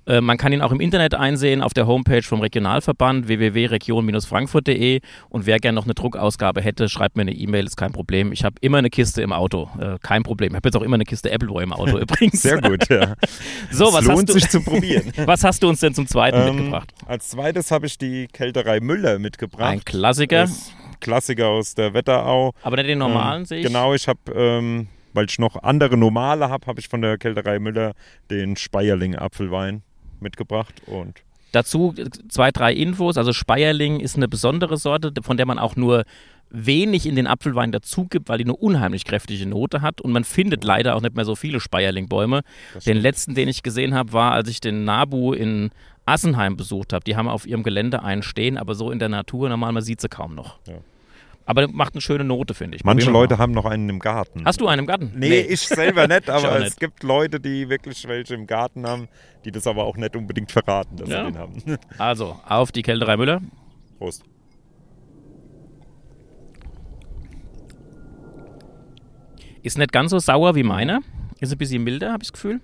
Äh, 0.06 0.20
man 0.20 0.38
kann 0.38 0.52
ihn 0.52 0.62
auch 0.62 0.74
im 0.74 0.82
Internet 0.82 1.16
einsehen 1.16 1.62
auf 1.62 1.74
der 1.74 1.88
Homepage 1.88 2.24
vom 2.24 2.42
Regionalverband 2.42 3.30
www.region-frankfurt.de 3.30 5.00
und 5.30 5.46
wer 5.46 5.60
gerne 5.60 5.78
noch 5.78 5.86
eine 5.86 5.94
Druckausgabe 5.94 6.60
hätte, 6.60 6.90
schreibt 6.90 7.16
mir 7.16 7.22
eine 7.22 7.32
E-Mail, 7.32 7.68
ist 7.68 7.78
kein 7.78 7.94
Problem. 7.94 8.34
Ich 8.34 8.44
habe 8.44 8.58
immer 8.60 8.80
eine 8.80 8.90
Kiste 8.90 9.22
im 9.22 9.32
Auto, 9.32 9.70
äh, 9.80 9.98
kein 10.02 10.24
Problem. 10.24 10.52
Ich 10.52 10.56
habe 10.58 10.68
jetzt 10.68 10.76
auch 10.76 10.82
immer 10.82 10.96
eine 10.96 11.06
Kiste 11.06 11.32
Appleboy 11.32 11.64
im 11.64 11.72
Auto 11.72 11.98
übrigens. 12.02 12.42
Sehr 12.42 12.60
gut, 12.60 12.90
ja. 12.90 13.14
So, 13.72 13.88
es 13.88 13.94
was 13.94 14.04
lohnt 14.04 14.18
hast 14.18 14.30
du, 14.30 14.34
sich 14.34 14.50
zu 14.50 14.62
probieren. 14.62 15.14
was 15.26 15.46
hast 15.46 15.64
du 15.64 15.70
uns 15.70 15.80
denn 15.80 15.94
zum 15.94 16.06
zweiten 16.06 16.38
Ähm, 16.38 16.56
mitgebracht? 16.58 16.94
Als 17.06 17.30
zweites 17.30 17.72
habe 17.72 17.86
ich 17.86 17.98
die 17.98 18.28
Kälterei 18.28 18.82
Müller 18.82 19.20
mitgebracht. 19.20 19.72
Ein 19.72 19.86
Klassiker, 19.86 20.42
Das 20.42 20.74
Klassiker 21.00 21.48
aus 21.48 21.76
der 21.76 21.94
Wetterau. 21.94 22.54
aber 22.64 22.78
nicht 22.78 22.90
den 22.90 23.00
normalen 23.00 23.42
ähm, 23.42 23.46
sehe 23.46 23.60
ich. 23.60 23.66
Genau, 23.66 23.94
ich 23.94 24.08
habe, 24.08 24.20
ähm, 24.34 24.88
weil 25.14 25.26
ich 25.26 25.40
noch 25.40 25.62
andere 25.64 25.98
normale 25.98 26.50
habe, 26.50 26.68
habe 26.68 26.80
ich 26.80 26.88
von 26.88 27.02
der 27.02 27.18
Kälterei 27.18 27.60
Müller 27.60 27.94
den 28.30 28.56
Speierling 28.56 29.16
Apfelwein 29.16 29.84
mitgebracht 30.20 30.82
und 30.86 31.24
Dazu 31.52 31.96
zwei, 32.28 32.52
drei 32.52 32.74
Infos. 32.74 33.18
Also 33.18 33.34
Speierling 33.34 34.00
ist 34.00 34.16
eine 34.16 34.28
besondere 34.28 34.78
Sorte, 34.78 35.12
von 35.24 35.36
der 35.36 35.48
man 35.48 35.58
auch 35.58 35.76
nur 35.76 36.04
wenig 36.52 37.06
in 37.06 37.16
den 37.16 37.28
Apfelwein 37.28 37.72
dazu 37.72 38.06
gibt, 38.06 38.30
weil 38.30 38.38
die 38.38 38.44
eine 38.44 38.56
unheimlich 38.56 39.06
kräftige 39.06 39.46
Note 39.46 39.82
hat 39.82 40.02
und 40.02 40.12
man 40.12 40.24
findet 40.24 40.64
leider 40.64 40.96
auch 40.96 41.02
nicht 41.02 41.16
mehr 41.16 41.26
so 41.26 41.36
viele 41.36 41.60
Speierling-Bäume. 41.60 42.42
Den 42.86 42.98
letzten, 42.98 43.36
den 43.36 43.48
ich 43.48 43.64
gesehen 43.64 43.94
habe, 43.94 44.14
war, 44.14 44.32
als 44.32 44.50
ich 44.50 44.60
den 44.60 44.84
Nabu 44.84 45.34
in 45.34 45.70
Assenheim 46.06 46.58
besucht 46.58 46.92
habe. 46.92 47.04
Die 47.04 47.16
haben 47.16 47.28
auf 47.28 47.46
ihrem 47.46 47.62
Gelände 47.62 48.02
einen 48.04 48.24
stehen, 48.24 48.58
aber 48.58 48.74
so 48.74 48.90
in 48.90 48.98
der 48.98 49.10
Natur 49.10 49.48
normal, 49.48 49.72
man 49.74 49.84
sieht 49.84 50.02
sie 50.02 50.10
kaum 50.10 50.34
noch. 50.34 50.58
Ja. 50.68 50.76
Aber 51.52 51.68
macht 51.68 51.96
eine 51.96 52.02
schöne 52.02 52.24
Note, 52.24 52.54
finde 52.54 52.78
ich. 52.78 52.84
manche 52.84 53.10
Leute 53.10 53.34
mal. 53.34 53.40
haben 53.40 53.54
noch 53.54 53.66
einen 53.66 53.90
im 53.90 53.98
Garten. 53.98 54.46
Hast 54.46 54.62
du 54.62 54.68
einen 54.68 54.82
im 54.82 54.86
Garten? 54.86 55.14
Nee, 55.16 55.40
ich 55.40 55.62
selber 55.62 56.08
nicht, 56.08 56.30
aber 56.30 56.48
auch 56.52 56.56
es 56.58 56.64
nicht. 56.66 56.80
gibt 56.80 57.02
Leute, 57.02 57.40
die 57.40 57.70
wirklich 57.70 58.08
welche 58.08 58.36
im 58.36 58.46
Garten 58.46 58.86
haben, 58.86 59.08
die 59.46 59.50
das 59.52 59.66
aber 59.66 59.86
auch 59.86 59.98
nicht 59.98 60.16
unbedingt 60.16 60.52
verraten, 60.52 60.98
dass 60.98 61.10
Ja. 61.10 61.26
sie 61.26 61.32
den 61.32 61.40
haben. 61.40 61.54
Also, 61.98 62.40
auf 62.48 62.72
die 62.72 62.84
Kälterei 62.84 63.18
Müller. 63.18 63.42
Prost. 63.98 64.24
Ist 69.64 69.80
nicht 69.80 69.92
ganz 69.92 70.12
so 70.12 70.20
sauer 70.20 70.54
wie 70.54 70.62
meiner. 70.64 71.02
Ist 71.40 71.52
ein 71.52 71.58
bisschen 71.58 71.84
milder, 71.84 72.12
habe 72.14 72.22
ich 72.24 72.30
das 72.30 72.34
Gefühl. 72.34 72.62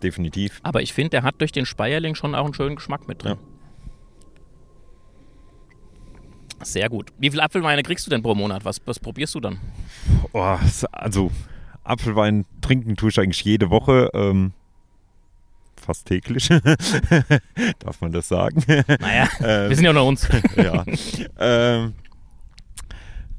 Definitiv. 0.00 0.60
Aber 0.62 0.80
ich 0.80 0.92
finde, 0.92 1.10
der 1.10 1.22
hat 1.24 1.40
durch 1.40 1.50
den 1.50 1.66
Speierling 1.66 2.14
schon 2.14 2.36
auch 2.36 2.44
einen 2.44 2.54
schönen 2.54 2.76
Geschmack 2.76 3.08
mit 3.08 3.24
drin. 3.24 3.36
Sehr 6.62 6.88
gut. 6.88 7.12
Wie 7.18 7.30
viele 7.30 7.42
Apfelweine 7.42 7.82
kriegst 7.82 8.06
du 8.06 8.10
denn 8.10 8.22
pro 8.22 8.34
Monat? 8.34 8.64
Was, 8.64 8.80
was 8.86 8.98
probierst 8.98 9.34
du 9.34 9.40
dann? 9.40 9.58
Oh, 10.32 10.56
also 10.92 11.30
Apfelwein 11.84 12.44
trinken 12.60 12.96
tue 12.96 13.10
ich 13.10 13.18
eigentlich 13.18 13.44
jede 13.44 13.70
Woche. 13.70 14.10
Ähm, 14.14 14.52
fast 15.76 16.06
täglich. 16.06 16.48
Darf 17.78 18.00
man 18.00 18.12
das 18.12 18.28
sagen? 18.28 18.62
Naja, 19.00 19.28
Ähm, 19.40 19.68
wir 19.68 19.76
sind 19.76 19.84
ja 19.84 19.90
unter 19.90 20.04
uns. 20.04 20.28
ja. 20.56 20.84
ähm, 21.38 21.94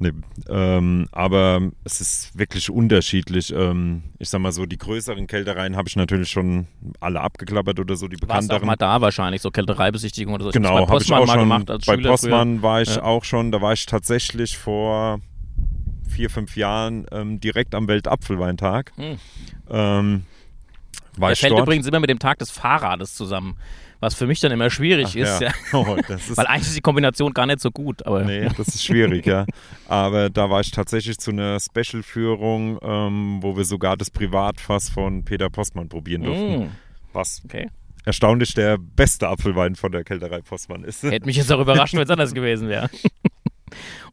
Nee, 0.00 0.12
ähm, 0.48 1.06
aber 1.12 1.70
es 1.84 2.00
ist 2.00 2.36
wirklich 2.38 2.68
unterschiedlich. 2.70 3.52
Ähm, 3.54 4.02
ich 4.18 4.28
sag 4.28 4.40
mal 4.40 4.50
so, 4.52 4.66
die 4.66 4.76
größeren 4.76 5.26
Kältereien 5.26 5.76
habe 5.76 5.88
ich 5.88 5.96
natürlich 5.96 6.30
schon 6.30 6.66
alle 7.00 7.20
abgeklappert 7.20 7.78
oder 7.78 7.94
so, 7.96 8.08
die 8.08 8.16
Warst 8.16 8.24
auch 8.24 8.28
bekannteren. 8.28 8.66
mal 8.66 8.76
da 8.76 9.00
wahrscheinlich, 9.00 9.40
so 9.40 9.50
Kältereibesichtigung 9.50 10.34
oder 10.34 10.44
so. 10.44 10.50
Genau, 10.50 10.84
bei 10.86 10.92
habe 10.92 11.02
ich 11.02 11.12
auch 11.12 11.26
schon. 11.28 11.38
gemacht 11.38 11.70
als 11.70 11.86
bei 11.86 11.94
Schüler 11.94 12.10
Postmann 12.10 12.62
war 12.62 12.82
ich 12.82 12.96
Ja. 12.96 13.02
auch 13.02 13.24
schon. 13.24 13.52
Da 13.52 13.60
war 13.62 13.72
ich 13.72 13.86
tatsächlich 13.86 14.58
vor 14.58 15.20
vier, 16.08 16.28
fünf 16.30 16.56
Jahren 16.56 17.06
ähm, 17.12 17.40
direkt 17.40 17.74
am 17.74 17.88
Weltapfelweintag. 17.88 18.92
Hm. 18.96 19.18
Ähm, 19.70 20.24
war 21.16 21.28
Der 21.28 21.36
fällt 21.36 21.52
dort. 21.52 21.62
übrigens 21.62 21.86
immer 21.86 22.00
mit 22.00 22.10
dem 22.10 22.18
Tag 22.18 22.38
des 22.38 22.50
Fahrrades 22.50 23.14
zusammen, 23.14 23.56
was 24.00 24.14
für 24.14 24.26
mich 24.26 24.40
dann 24.40 24.52
immer 24.52 24.70
schwierig 24.70 25.08
Ach, 25.10 25.14
ist, 25.14 25.40
ja. 25.40 25.52
Oh, 25.72 25.96
das 26.06 26.30
ist 26.30 26.36
weil 26.36 26.46
eigentlich 26.46 26.68
ist 26.68 26.76
die 26.76 26.80
Kombination 26.80 27.32
gar 27.32 27.46
nicht 27.46 27.60
so 27.60 27.70
gut. 27.70 28.04
Aber 28.06 28.24
Nee, 28.24 28.48
das 28.56 28.68
ist 28.68 28.84
schwierig, 28.84 29.26
ja. 29.26 29.46
Aber 29.88 30.30
da 30.30 30.50
war 30.50 30.60
ich 30.60 30.70
tatsächlich 30.70 31.18
zu 31.18 31.30
einer 31.30 31.58
Special-Führung, 31.60 32.78
ähm, 32.82 33.38
wo 33.40 33.56
wir 33.56 33.64
sogar 33.64 33.96
das 33.96 34.10
Privatfass 34.10 34.88
von 34.88 35.24
Peter 35.24 35.50
Postmann 35.50 35.88
probieren 35.88 36.22
durften. 36.22 36.64
Mm, 36.64 36.70
Was 37.12 37.42
okay. 37.44 37.70
erstaunlich 38.04 38.54
der 38.54 38.78
beste 38.78 39.28
Apfelwein 39.28 39.74
von 39.76 39.92
der 39.92 40.04
Kälterei 40.04 40.40
Postmann 40.40 40.84
ist. 40.84 41.02
Hätte 41.02 41.26
mich 41.26 41.36
jetzt 41.36 41.52
auch 41.52 41.60
überrascht, 41.60 41.94
wenn 41.94 42.02
es 42.02 42.10
anders 42.10 42.34
gewesen 42.34 42.68
wäre. 42.68 42.90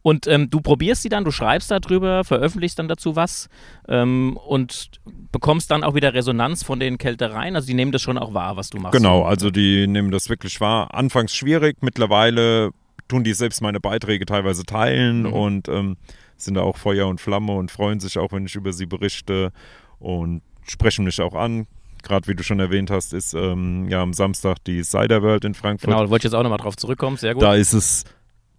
Und 0.02 0.26
ähm, 0.26 0.50
du 0.50 0.60
probierst 0.60 1.02
sie 1.02 1.08
dann, 1.08 1.24
du 1.24 1.30
schreibst 1.30 1.70
darüber, 1.70 2.24
veröffentlichst 2.24 2.78
dann 2.78 2.88
dazu 2.88 3.16
was 3.16 3.48
ähm, 3.88 4.36
und 4.46 4.90
bekommst 5.30 5.70
dann 5.70 5.84
auch 5.84 5.94
wieder 5.94 6.14
Resonanz 6.14 6.62
von 6.64 6.80
den 6.80 6.98
Kältereien. 6.98 7.54
Also 7.56 7.66
die 7.66 7.74
nehmen 7.74 7.92
das 7.92 8.02
schon 8.02 8.18
auch 8.18 8.34
wahr, 8.34 8.56
was 8.56 8.70
du 8.70 8.78
machst. 8.78 8.96
Genau, 8.96 9.22
also 9.22 9.50
die 9.50 9.86
nehmen 9.86 10.10
das 10.10 10.28
wirklich 10.28 10.60
wahr. 10.60 10.94
Anfangs 10.94 11.34
schwierig, 11.34 11.78
mittlerweile 11.82 12.70
tun 13.08 13.24
die 13.24 13.34
selbst 13.34 13.60
meine 13.60 13.80
Beiträge 13.80 14.24
teilweise 14.26 14.64
teilen 14.64 15.22
Mhm. 15.24 15.32
und 15.32 15.68
ähm, 15.68 15.96
sind 16.36 16.54
da 16.54 16.62
auch 16.62 16.76
Feuer 16.76 17.06
und 17.06 17.20
Flamme 17.20 17.52
und 17.52 17.70
freuen 17.70 18.00
sich 18.00 18.18
auch, 18.18 18.32
wenn 18.32 18.46
ich 18.46 18.54
über 18.56 18.72
sie 18.72 18.86
berichte 18.86 19.52
und 19.98 20.42
sprechen 20.66 21.04
mich 21.04 21.20
auch 21.20 21.34
an. 21.34 21.66
Gerade 22.02 22.26
wie 22.26 22.34
du 22.34 22.42
schon 22.42 22.58
erwähnt 22.58 22.90
hast, 22.90 23.12
ist 23.12 23.32
ähm, 23.34 23.88
ja 23.88 24.02
am 24.02 24.12
Samstag 24.12 24.56
die 24.64 24.82
Cider 24.82 25.22
World 25.22 25.44
in 25.44 25.54
Frankfurt. 25.54 25.88
Genau, 25.88 26.02
da 26.02 26.10
wollte 26.10 26.26
ich 26.26 26.32
jetzt 26.32 26.36
auch 26.38 26.42
nochmal 26.42 26.58
drauf 26.58 26.76
zurückkommen. 26.76 27.16
Sehr 27.16 27.34
gut. 27.34 27.42
Da 27.44 27.54
ist 27.54 27.72
es 27.74 28.04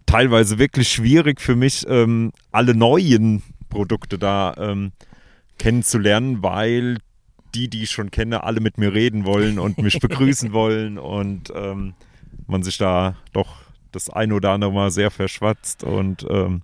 teilweise 0.06 0.58
wirklich 0.58 0.88
schwierig 0.88 1.40
für 1.40 1.56
mich, 1.56 1.84
ähm, 1.88 2.32
alle 2.52 2.74
neuen 2.74 3.42
Produkte 3.68 4.18
da 4.18 4.54
ähm, 4.58 4.92
kennenzulernen, 5.58 6.42
weil 6.42 6.98
die, 7.54 7.68
die 7.68 7.84
ich 7.84 7.90
schon 7.90 8.10
kenne, 8.10 8.44
alle 8.44 8.60
mit 8.60 8.78
mir 8.78 8.92
reden 8.92 9.24
wollen 9.24 9.58
und 9.58 9.78
mich 9.78 10.00
begrüßen 10.00 10.52
wollen 10.52 10.98
und 10.98 11.52
ähm, 11.54 11.94
man 12.46 12.62
sich 12.62 12.78
da 12.78 13.16
doch 13.32 13.56
das 13.92 14.10
ein 14.10 14.32
oder 14.32 14.50
andere 14.50 14.72
Mal 14.72 14.90
sehr 14.90 15.10
verschwatzt 15.10 15.84
und 15.84 16.26
ähm, 16.28 16.62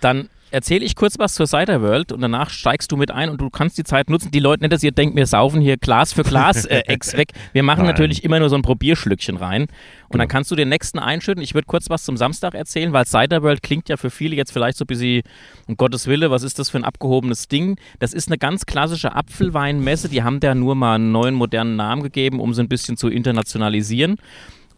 Dann 0.00 0.30
erzähle 0.50 0.84
ich 0.84 0.96
kurz 0.96 1.18
was 1.18 1.34
zur 1.34 1.46
Cider 1.46 1.82
World 1.82 2.12
und 2.12 2.20
danach 2.20 2.50
steigst 2.50 2.90
du 2.92 2.96
mit 2.96 3.10
ein 3.10 3.28
und 3.30 3.40
du 3.40 3.50
kannst 3.50 3.78
die 3.78 3.84
Zeit 3.84 4.10
nutzen. 4.10 4.30
Die 4.30 4.40
Leute 4.40 4.62
nicht, 4.62 4.72
dass 4.72 4.82
ihr 4.82 4.92
denkt, 4.92 5.16
wir 5.16 5.26
saufen 5.26 5.60
hier 5.60 5.76
Glas 5.76 6.12
für 6.12 6.22
Glas 6.22 6.64
äh, 6.66 6.82
ex 6.86 7.16
weg. 7.16 7.32
Wir 7.52 7.62
machen 7.62 7.80
Nein. 7.84 7.92
natürlich 7.92 8.24
immer 8.24 8.38
nur 8.38 8.48
so 8.48 8.56
ein 8.56 8.62
Probierschlückchen 8.62 9.36
rein. 9.36 9.62
Und 9.62 10.18
dann 10.18 10.26
Genau. 10.26 10.32
kannst 10.32 10.50
du 10.50 10.56
den 10.56 10.68
nächsten 10.68 10.98
einschütten. 10.98 11.42
Ich 11.42 11.54
würde 11.54 11.66
kurz 11.66 11.88
was 11.88 12.04
zum 12.04 12.16
Samstag 12.16 12.54
erzählen, 12.54 12.92
weil 12.92 13.06
Cider 13.06 13.42
World 13.42 13.62
klingt 13.62 13.88
ja 13.88 13.96
für 13.96 14.10
viele 14.10 14.34
jetzt 14.36 14.52
vielleicht 14.52 14.76
so 14.76 14.84
ein 14.84 14.86
bisschen, 14.88 15.22
um 15.68 15.76
Gottes 15.76 16.06
Wille, 16.08 16.30
was 16.30 16.42
ist 16.42 16.58
das 16.58 16.68
für 16.70 16.78
ein 16.78 16.84
abgehobenes 16.84 17.48
Ding? 17.48 17.76
Das 18.00 18.12
ist 18.12 18.28
eine 18.28 18.38
ganz 18.38 18.66
klassische 18.66 19.14
Apfelweinmesse. 19.14 20.08
Die 20.08 20.22
haben 20.22 20.40
da 20.40 20.54
nur 20.54 20.74
mal 20.74 20.96
einen 20.96 21.12
neuen 21.12 21.34
modernen 21.34 21.76
Namen 21.76 22.02
gegeben, 22.02 22.40
um 22.40 22.54
sie 22.54 22.62
ein 22.62 22.68
bisschen 22.68 22.96
zu 22.96 23.08
internationalisieren. 23.08 24.16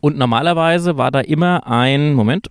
Und 0.00 0.19
normalerweise 0.19 0.97
war 0.99 1.11
da 1.11 1.21
immer 1.21 1.67
ein, 1.67 2.14
Moment, 2.14 2.49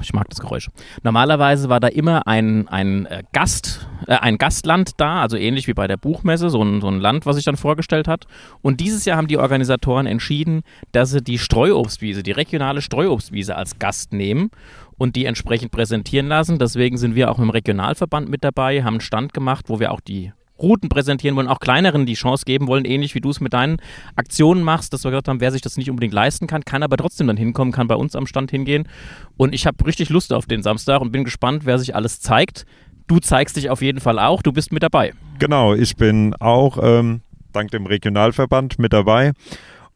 ich 0.00 0.12
mag 0.12 0.28
das 0.28 0.38
Geräusch. 0.38 0.70
Normalerweise 1.02 1.68
war 1.68 1.80
da 1.80 1.88
immer 1.88 2.26
ein, 2.26 2.68
ein 2.68 3.06
äh, 3.06 3.22
Gast, 3.32 3.86
äh, 4.06 4.14
ein 4.14 4.38
Gastland 4.38 4.92
da, 4.98 5.20
also 5.20 5.36
ähnlich 5.36 5.66
wie 5.68 5.74
bei 5.74 5.86
der 5.86 5.96
Buchmesse, 5.96 6.50
so 6.50 6.62
ein, 6.62 6.80
so 6.80 6.88
ein 6.88 7.00
Land, 7.00 7.26
was 7.26 7.36
sich 7.36 7.44
dann 7.44 7.56
vorgestellt 7.56 8.08
hat. 8.08 8.26
Und 8.62 8.80
dieses 8.80 9.04
Jahr 9.04 9.16
haben 9.16 9.28
die 9.28 9.38
Organisatoren 9.38 10.06
entschieden, 10.06 10.62
dass 10.92 11.10
sie 11.10 11.22
die 11.22 11.38
Streuobstwiese, 11.38 12.22
die 12.22 12.32
regionale 12.32 12.82
Streuobstwiese 12.82 13.56
als 13.56 13.78
Gast 13.78 14.12
nehmen 14.12 14.50
und 14.96 15.16
die 15.16 15.24
entsprechend 15.24 15.70
präsentieren 15.70 16.28
lassen. 16.28 16.58
Deswegen 16.58 16.98
sind 16.98 17.14
wir 17.14 17.30
auch 17.30 17.38
im 17.38 17.50
Regionalverband 17.50 18.28
mit 18.28 18.44
dabei, 18.44 18.82
haben 18.82 18.94
einen 18.94 19.00
Stand 19.00 19.32
gemacht, 19.32 19.66
wo 19.68 19.80
wir 19.80 19.92
auch 19.92 20.00
die 20.00 20.32
Routen 20.60 20.88
präsentieren 20.88 21.36
wollen, 21.36 21.48
auch 21.48 21.60
kleineren 21.60 22.06
die 22.06 22.14
Chance 22.14 22.44
geben 22.44 22.66
wollen, 22.66 22.84
ähnlich 22.84 23.14
wie 23.14 23.20
du 23.20 23.30
es 23.30 23.40
mit 23.40 23.52
deinen 23.52 23.78
Aktionen 24.16 24.62
machst, 24.62 24.92
dass 24.92 25.04
wir 25.04 25.10
gesagt 25.10 25.28
haben, 25.28 25.40
wer 25.40 25.52
sich 25.52 25.62
das 25.62 25.76
nicht 25.76 25.90
unbedingt 25.90 26.14
leisten 26.14 26.46
kann, 26.46 26.64
kann 26.64 26.82
aber 26.82 26.96
trotzdem 26.96 27.26
dann 27.26 27.36
hinkommen, 27.36 27.72
kann 27.72 27.88
bei 27.88 27.94
uns 27.94 28.16
am 28.16 28.26
Stand 28.26 28.50
hingehen. 28.50 28.88
Und 29.36 29.54
ich 29.54 29.66
habe 29.66 29.84
richtig 29.86 30.10
Lust 30.10 30.32
auf 30.32 30.46
den 30.46 30.62
Samstag 30.62 31.00
und 31.00 31.12
bin 31.12 31.24
gespannt, 31.24 31.64
wer 31.64 31.78
sich 31.78 31.94
alles 31.94 32.20
zeigt. 32.20 32.66
Du 33.06 33.20
zeigst 33.20 33.56
dich 33.56 33.70
auf 33.70 33.80
jeden 33.80 34.00
Fall 34.00 34.18
auch, 34.18 34.42
du 34.42 34.52
bist 34.52 34.72
mit 34.72 34.82
dabei. 34.82 35.14
Genau, 35.38 35.74
ich 35.74 35.96
bin 35.96 36.34
auch 36.34 36.78
ähm, 36.82 37.22
dank 37.52 37.70
dem 37.70 37.86
Regionalverband 37.86 38.78
mit 38.78 38.92
dabei 38.92 39.32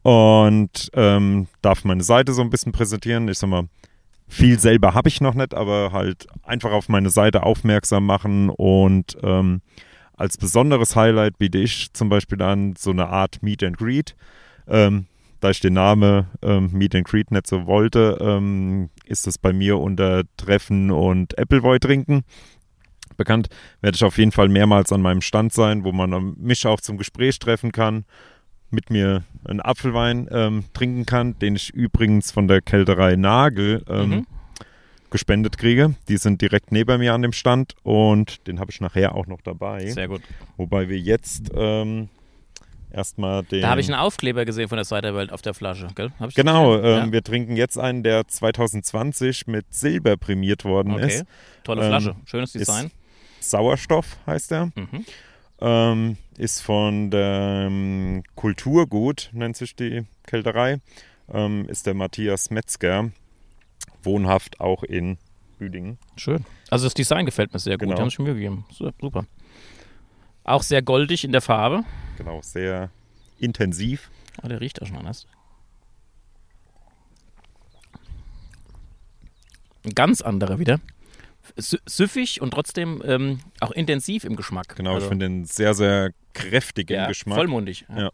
und 0.01 0.89
ähm, 0.93 1.47
darf 1.61 1.83
meine 1.83 2.03
Seite 2.03 2.33
so 2.33 2.41
ein 2.41 2.49
bisschen 2.49 2.71
präsentieren. 2.71 3.27
Ich 3.27 3.37
sag 3.37 3.49
mal, 3.49 3.67
viel 4.27 4.59
selber 4.59 4.93
habe 4.93 5.09
ich 5.09 5.21
noch 5.21 5.35
nicht, 5.35 5.53
aber 5.53 5.91
halt 5.91 6.27
einfach 6.43 6.71
auf 6.71 6.89
meine 6.89 7.09
Seite 7.09 7.43
aufmerksam 7.43 8.05
machen 8.05 8.49
und 8.49 9.17
ähm, 9.21 9.61
als 10.23 10.37
besonderes 10.37 10.95
Highlight 10.95 11.37
biete 11.37 11.57
ich 11.57 11.91
zum 11.91 12.07
Beispiel 12.07 12.41
an 12.41 12.75
so 12.77 12.91
eine 12.91 13.09
Art 13.09 13.43
Meet 13.43 13.61
and 13.63 13.77
Greet. 13.77 14.15
Ähm, 14.69 15.07
da 15.41 15.49
ich 15.49 15.59
den 15.59 15.73
Namen 15.73 16.27
ähm, 16.41 16.69
Meet 16.71 16.95
and 16.95 17.05
Greet 17.05 17.29
nicht 17.29 17.45
so 17.45 17.65
wollte, 17.65 18.17
ähm, 18.21 18.89
ist 19.05 19.27
es 19.27 19.37
bei 19.37 19.51
mir 19.51 19.79
unter 19.79 20.23
Treffen 20.37 20.91
und 20.91 21.37
Appleboy 21.37 21.77
trinken 21.77 22.23
bekannt. 23.17 23.49
Werde 23.81 23.95
ich 23.95 24.03
auf 24.05 24.17
jeden 24.17 24.31
Fall 24.31 24.47
mehrmals 24.47 24.93
an 24.93 25.01
meinem 25.01 25.19
Stand 25.19 25.51
sein, 25.51 25.83
wo 25.83 25.91
man 25.91 26.35
mich 26.37 26.65
auch 26.65 26.79
zum 26.79 26.97
Gespräch 26.97 27.37
treffen 27.37 27.73
kann, 27.73 28.05
mit 28.69 28.89
mir 28.89 29.25
einen 29.43 29.59
Apfelwein 29.59 30.29
ähm, 30.31 30.63
trinken 30.71 31.05
kann, 31.05 31.37
den 31.37 31.57
ich 31.57 31.71
übrigens 31.71 32.31
von 32.31 32.47
der 32.47 32.61
Kälterei 32.61 33.17
Nagel 33.17 33.83
ähm, 33.89 34.09
Mhm. 34.09 34.25
Gespendet 35.13 35.57
kriege. 35.57 35.95
Die 36.09 36.17
sind 36.17 36.41
direkt 36.41 36.73
neben 36.73 36.99
mir 36.99 37.13
an 37.13 37.21
dem 37.21 37.31
Stand 37.31 37.75
und 37.83 38.45
den 38.47 38.59
habe 38.59 38.71
ich 38.71 38.81
nachher 38.81 39.15
auch 39.15 39.27
noch 39.27 39.39
dabei. 39.41 39.85
Sehr 39.87 40.09
gut. 40.09 40.21
Wobei 40.57 40.89
wir 40.89 40.97
jetzt 40.99 41.51
ähm, 41.55 42.09
erstmal 42.91 43.43
den. 43.43 43.61
Da 43.61 43.69
habe 43.69 43.79
ich 43.79 43.87
einen 43.87 43.99
Aufkleber 43.99 44.43
gesehen 44.43 44.67
von 44.67 44.75
der 44.75 44.83
Seite 44.85 45.15
Welt 45.15 45.31
auf 45.31 45.41
der 45.41 45.53
Flasche, 45.53 45.87
gell? 45.95 46.11
Genau, 46.35 46.77
ähm, 46.81 47.13
wir 47.13 47.23
trinken 47.23 47.55
jetzt 47.55 47.77
einen, 47.77 48.03
der 48.03 48.27
2020 48.27 49.47
mit 49.47 49.65
Silber 49.73 50.17
prämiert 50.17 50.65
worden 50.65 50.89
ja. 50.89 50.95
Okay, 50.97 51.07
ist. 51.15 51.25
tolle 51.63 51.83
Ähm, 51.83 51.87
Flasche, 51.87 52.15
schönes 52.25 52.55
ist- 52.55 52.67
Design. 52.67 52.91
Sauerstoff 53.39 54.17
heißt 54.27 54.51
er. 54.51 54.65
Mhm. 54.75 55.05
Ähm, 55.61 56.17
ist 56.37 56.61
von 56.61 57.09
der 57.11 57.65
ähm, 57.67 58.23
Kulturgut, 58.35 59.29
nennt 59.33 59.55
sich 59.57 59.75
die 59.75 60.03
Kälterei. 60.25 60.77
Ähm, 61.31 61.67
ist 61.69 61.85
der 61.85 61.93
Matthias 61.93 62.49
Metzger, 62.49 63.11
wohnhaft 64.05 64.59
auch 64.59 64.83
in 64.83 65.17
Büdingen. 65.59 65.97
Schön. 66.17 66.45
Also 66.69 66.85
das 66.85 66.93
Design 66.93 67.25
gefällt 67.25 67.53
mir 67.53 67.59
sehr 67.59 67.73
gut, 67.77 67.81
Genau. 67.87 67.95
da 67.95 68.01
haben 68.01 68.09
sie 68.09 68.21
Mühe 68.21 68.33
gegeben. 68.33 68.65
Super. 68.99 69.25
Auch 70.43 70.63
sehr 70.63 70.81
goldig 70.81 71.23
in 71.23 71.31
der 71.31 71.41
Farbe. 71.41 71.83
Genau, 72.17 72.41
sehr 72.41 72.89
intensiv. 73.39 74.09
Oh, 74.43 74.47
der 74.47 74.59
riecht 74.61 74.81
auch 74.81 74.87
schon 74.87 74.97
anders. 74.97 75.27
Ein 79.85 79.93
ganz 79.95 80.21
anderer 80.21 80.59
wieder. 80.59 80.79
Sü- 81.57 81.81
Süffig 81.85 82.41
und 82.41 82.51
trotzdem 82.51 83.01
ähm, 83.05 83.39
auch 83.59 83.71
intensiv 83.71 84.23
im 84.23 84.35
Geschmack. 84.35 84.75
Genau, 84.77 84.93
Also, 84.95 85.05
ich 85.05 85.09
finde 85.09 85.25
den 85.27 85.45
sehr, 85.45 85.73
sehr 85.73 86.11
kräftig 86.33 86.89
im 86.89 86.95
ja, 86.95 87.07
Geschmack. 87.07 87.37
Vollmundig. 87.37 87.85
Ja. 87.93 88.11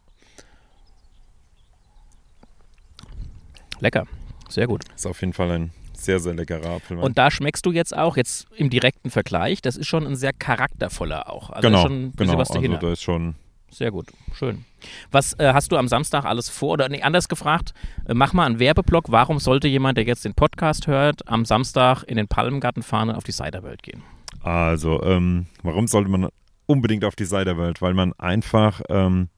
Lecker. 3.79 4.07
Sehr 4.49 4.65
gut. 4.67 4.83
Ist 4.95 5.05
auf 5.05 5.21
jeden 5.21 5.33
Fall 5.33 5.51
ein 5.51 5.71
sehr, 5.99 6.19
sehr 6.19 6.33
leckerer 6.33 6.69
Apfelwein. 6.69 7.03
Und 7.03 7.17
da 7.17 7.31
schmeckst 7.31 7.65
du 7.65 7.71
jetzt 7.71 7.95
auch, 7.95 8.17
jetzt 8.17 8.47
im 8.55 8.69
direkten 8.69 9.09
Vergleich, 9.09 9.61
das 9.61 9.77
ist 9.77 9.87
schon 9.87 10.05
ein 10.05 10.15
sehr 10.15 10.33
charaktervoller 10.33 11.29
auch. 11.31 11.49
Also 11.49 11.67
genau, 11.67 11.81
schon 11.81 12.05
ein 12.05 12.11
bisschen 12.11 12.31
genau. 12.31 12.39
was 12.39 12.51
Also 12.51 12.77
da 12.77 12.91
ist 12.91 13.01
schon 13.01 13.35
Sehr 13.71 13.91
gut, 13.91 14.07
schön. 14.33 14.65
Was 15.11 15.33
äh, 15.39 15.53
hast 15.53 15.71
du 15.71 15.77
am 15.77 15.87
Samstag 15.87 16.25
alles 16.25 16.49
vor? 16.49 16.73
Oder 16.73 16.89
nee, 16.89 17.01
anders 17.01 17.27
gefragt, 17.27 17.73
äh, 18.07 18.13
mach 18.13 18.33
mal 18.33 18.45
einen 18.45 18.59
Werbeblock. 18.59 19.11
Warum 19.11 19.39
sollte 19.39 19.67
jemand, 19.67 19.97
der 19.97 20.05
jetzt 20.05 20.25
den 20.25 20.33
Podcast 20.33 20.87
hört, 20.87 21.27
am 21.27 21.45
Samstag 21.45 22.03
in 22.03 22.17
den 22.17 22.27
Palmgarten 22.27 22.83
fahren 22.83 23.09
und 23.09 23.15
auf 23.15 23.23
die 23.23 23.31
Ciderwelt 23.31 23.83
gehen? 23.83 24.01
Also, 24.41 25.03
ähm, 25.03 25.47
warum 25.63 25.87
sollte 25.87 26.09
man 26.09 26.29
unbedingt 26.65 27.03
auf 27.03 27.15
die 27.15 27.25
Ciderwelt? 27.25 27.81
Weil 27.81 27.93
man 27.93 28.13
einfach, 28.13 28.81
ähm, 28.89 29.29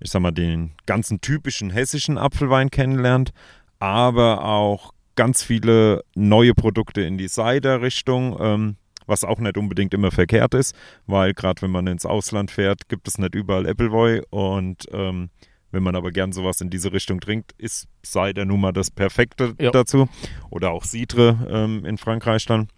ich 0.00 0.10
sag 0.10 0.20
mal, 0.20 0.32
den 0.32 0.72
ganzen 0.86 1.20
typischen 1.20 1.70
hessischen 1.70 2.18
Apfelwein 2.18 2.70
kennenlernt, 2.70 3.32
aber 3.78 4.44
auch 4.44 4.91
ganz 5.16 5.42
viele 5.42 6.04
neue 6.14 6.54
Produkte 6.54 7.02
in 7.02 7.18
die 7.18 7.28
Cider-Richtung, 7.28 8.36
ähm, 8.40 8.76
was 9.06 9.24
auch 9.24 9.38
nicht 9.40 9.56
unbedingt 9.56 9.92
immer 9.94 10.10
verkehrt 10.10 10.54
ist, 10.54 10.74
weil 11.06 11.34
gerade 11.34 11.60
wenn 11.62 11.70
man 11.70 11.86
ins 11.86 12.06
Ausland 12.06 12.50
fährt, 12.50 12.88
gibt 12.88 13.08
es 13.08 13.18
nicht 13.18 13.34
überall 13.34 13.66
Appleboy 13.66 14.22
und 14.30 14.84
ähm, 14.92 15.30
Wenn 15.74 15.82
man 15.82 15.96
aber 15.96 16.10
gern 16.10 16.32
sowas 16.32 16.60
in 16.60 16.68
diese 16.68 16.92
Richtung 16.92 17.18
trinkt, 17.20 17.52
ist 17.56 17.88
Cider 18.04 18.44
nun 18.44 18.60
mal 18.60 18.72
das 18.72 18.90
Perfekte 18.90 19.54
Ja. 19.58 19.70
dazu. 19.70 20.06
Oder 20.50 20.70
auch 20.70 20.84
Citre 20.84 21.48
ähm, 21.50 21.86
in 21.86 21.96
Frankreich 21.96 22.44
dann. 22.44 22.68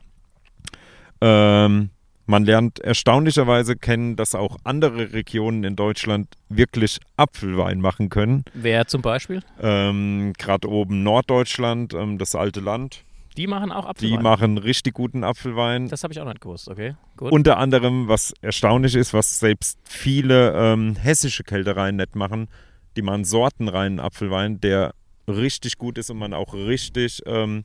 Ähm, 1.20 1.90
man 2.26 2.44
lernt 2.44 2.78
erstaunlicherweise 2.80 3.76
kennen, 3.76 4.16
dass 4.16 4.34
auch 4.34 4.56
andere 4.64 5.12
Regionen 5.12 5.64
in 5.64 5.76
Deutschland 5.76 6.28
wirklich 6.48 6.98
Apfelwein 7.16 7.80
machen 7.80 8.08
können. 8.08 8.44
Wer 8.54 8.86
zum 8.86 9.02
Beispiel? 9.02 9.42
Ähm, 9.60 10.32
Gerade 10.38 10.68
oben 10.68 11.02
Norddeutschland, 11.02 11.92
ähm, 11.94 12.18
das 12.18 12.34
alte 12.34 12.60
Land, 12.60 13.04
Die 13.36 13.46
machen 13.46 13.72
auch 13.72 13.84
die 13.94 14.06
Apfelwein. 14.06 14.22
machen 14.22 14.58
richtig 14.58 14.94
guten 14.94 15.24
Apfelwein. 15.24 15.88
das 15.88 16.02
habe 16.04 16.12
ich 16.14 16.20
auch 16.20 16.24
nicht 16.26 16.40
gewusst, 16.40 16.68
okay. 16.68 16.94
Gut. 17.16 17.32
Unter 17.32 17.58
anderem, 17.58 18.08
was 18.08 18.32
erstaunlich 18.40 18.94
ist, 18.94 19.12
was 19.12 19.38
selbst 19.40 19.78
viele 19.84 20.52
ähm, 20.54 20.96
hessische 20.96 21.42
Kältereien 21.44 21.96
nicht 21.96 22.14
machen, 22.16 22.48
die 22.96 23.02
machen 23.02 23.24
sortenreinen 23.24 23.98
Apfelwein, 24.00 24.60
der 24.60 24.94
richtig 25.26 25.78
gut 25.78 25.98
ist 25.98 26.10
und 26.10 26.18
man 26.18 26.32
auch 26.32 26.54
richtig 26.54 27.22
ähm, 27.26 27.64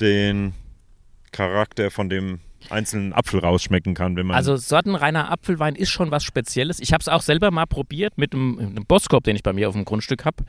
den 0.00 0.52
Charakter 1.32 1.90
von 1.90 2.08
dem 2.08 2.40
einzelnen 2.70 3.12
Apfel 3.12 3.40
rausschmecken 3.40 3.94
kann, 3.94 4.16
wenn 4.16 4.26
man 4.26 4.36
Also 4.36 4.56
sortenreiner 4.56 5.30
Apfelwein 5.30 5.74
ist 5.76 5.90
schon 5.90 6.10
was 6.10 6.24
Spezielles. 6.24 6.80
Ich 6.80 6.92
habe 6.92 7.00
es 7.00 7.08
auch 7.08 7.22
selber 7.22 7.50
mal 7.50 7.66
probiert 7.66 8.18
mit 8.18 8.34
einem, 8.34 8.58
einem 8.58 8.86
Bosskorb, 8.86 9.24
den 9.24 9.36
ich 9.36 9.42
bei 9.42 9.52
mir 9.52 9.68
auf 9.68 9.74
dem 9.74 9.84
Grundstück 9.84 10.24
habe. 10.24 10.44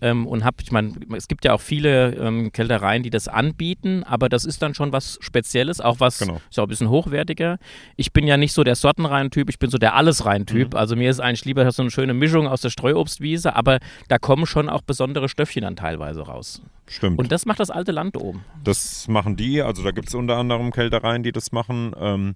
Ähm, 0.00 0.26
und 0.26 0.42
habe, 0.44 0.56
ich 0.62 0.72
meine, 0.72 0.94
es 1.16 1.28
gibt 1.28 1.44
ja 1.44 1.52
auch 1.52 1.60
viele 1.60 2.16
ähm, 2.16 2.50
Kältereien, 2.50 3.04
die 3.04 3.10
das 3.10 3.28
anbieten, 3.28 4.02
aber 4.02 4.28
das 4.28 4.44
ist 4.44 4.60
dann 4.60 4.74
schon 4.74 4.90
was 4.90 5.16
Spezielles, 5.20 5.80
auch 5.80 6.00
was, 6.00 6.18
Genau. 6.18 6.40
ist 6.50 6.58
auch 6.58 6.64
ein 6.64 6.68
bisschen 6.68 6.90
hochwertiger. 6.90 7.58
Ich 7.96 8.12
bin 8.12 8.26
ja 8.26 8.36
nicht 8.36 8.52
so 8.52 8.64
der 8.64 8.74
Sortenrein-Typ, 8.74 9.48
ich 9.48 9.60
bin 9.60 9.70
so 9.70 9.78
der 9.78 9.94
Allesrein-Typ. 9.94 10.74
Also 10.74 10.96
mir 10.96 11.08
ist 11.08 11.20
eigentlich 11.20 11.44
lieber 11.44 11.70
so 11.70 11.82
eine 11.82 11.92
schöne 11.92 12.14
Mischung 12.14 12.48
aus 12.48 12.60
der 12.62 12.70
Streuobstwiese, 12.70 13.54
aber 13.54 13.78
da 14.08 14.18
kommen 14.18 14.44
schon 14.46 14.68
auch 14.68 14.82
besondere 14.82 15.28
Stöffchen 15.28 15.62
dann 15.62 15.76
teilweise 15.76 16.22
raus. 16.22 16.62
Stimmt. 16.92 17.18
Und 17.18 17.32
das 17.32 17.46
macht 17.46 17.60
das 17.60 17.70
alte 17.70 17.92
Land 17.92 18.16
oben. 18.16 18.44
Das 18.62 19.08
machen 19.08 19.36
die, 19.36 19.62
also 19.62 19.82
da 19.82 19.90
gibt 19.90 20.08
es 20.08 20.14
unter 20.14 20.36
anderem 20.36 20.70
Kältereien, 20.70 21.22
die 21.22 21.32
das 21.32 21.52
machen. 21.52 21.92
Ähm, 21.98 22.34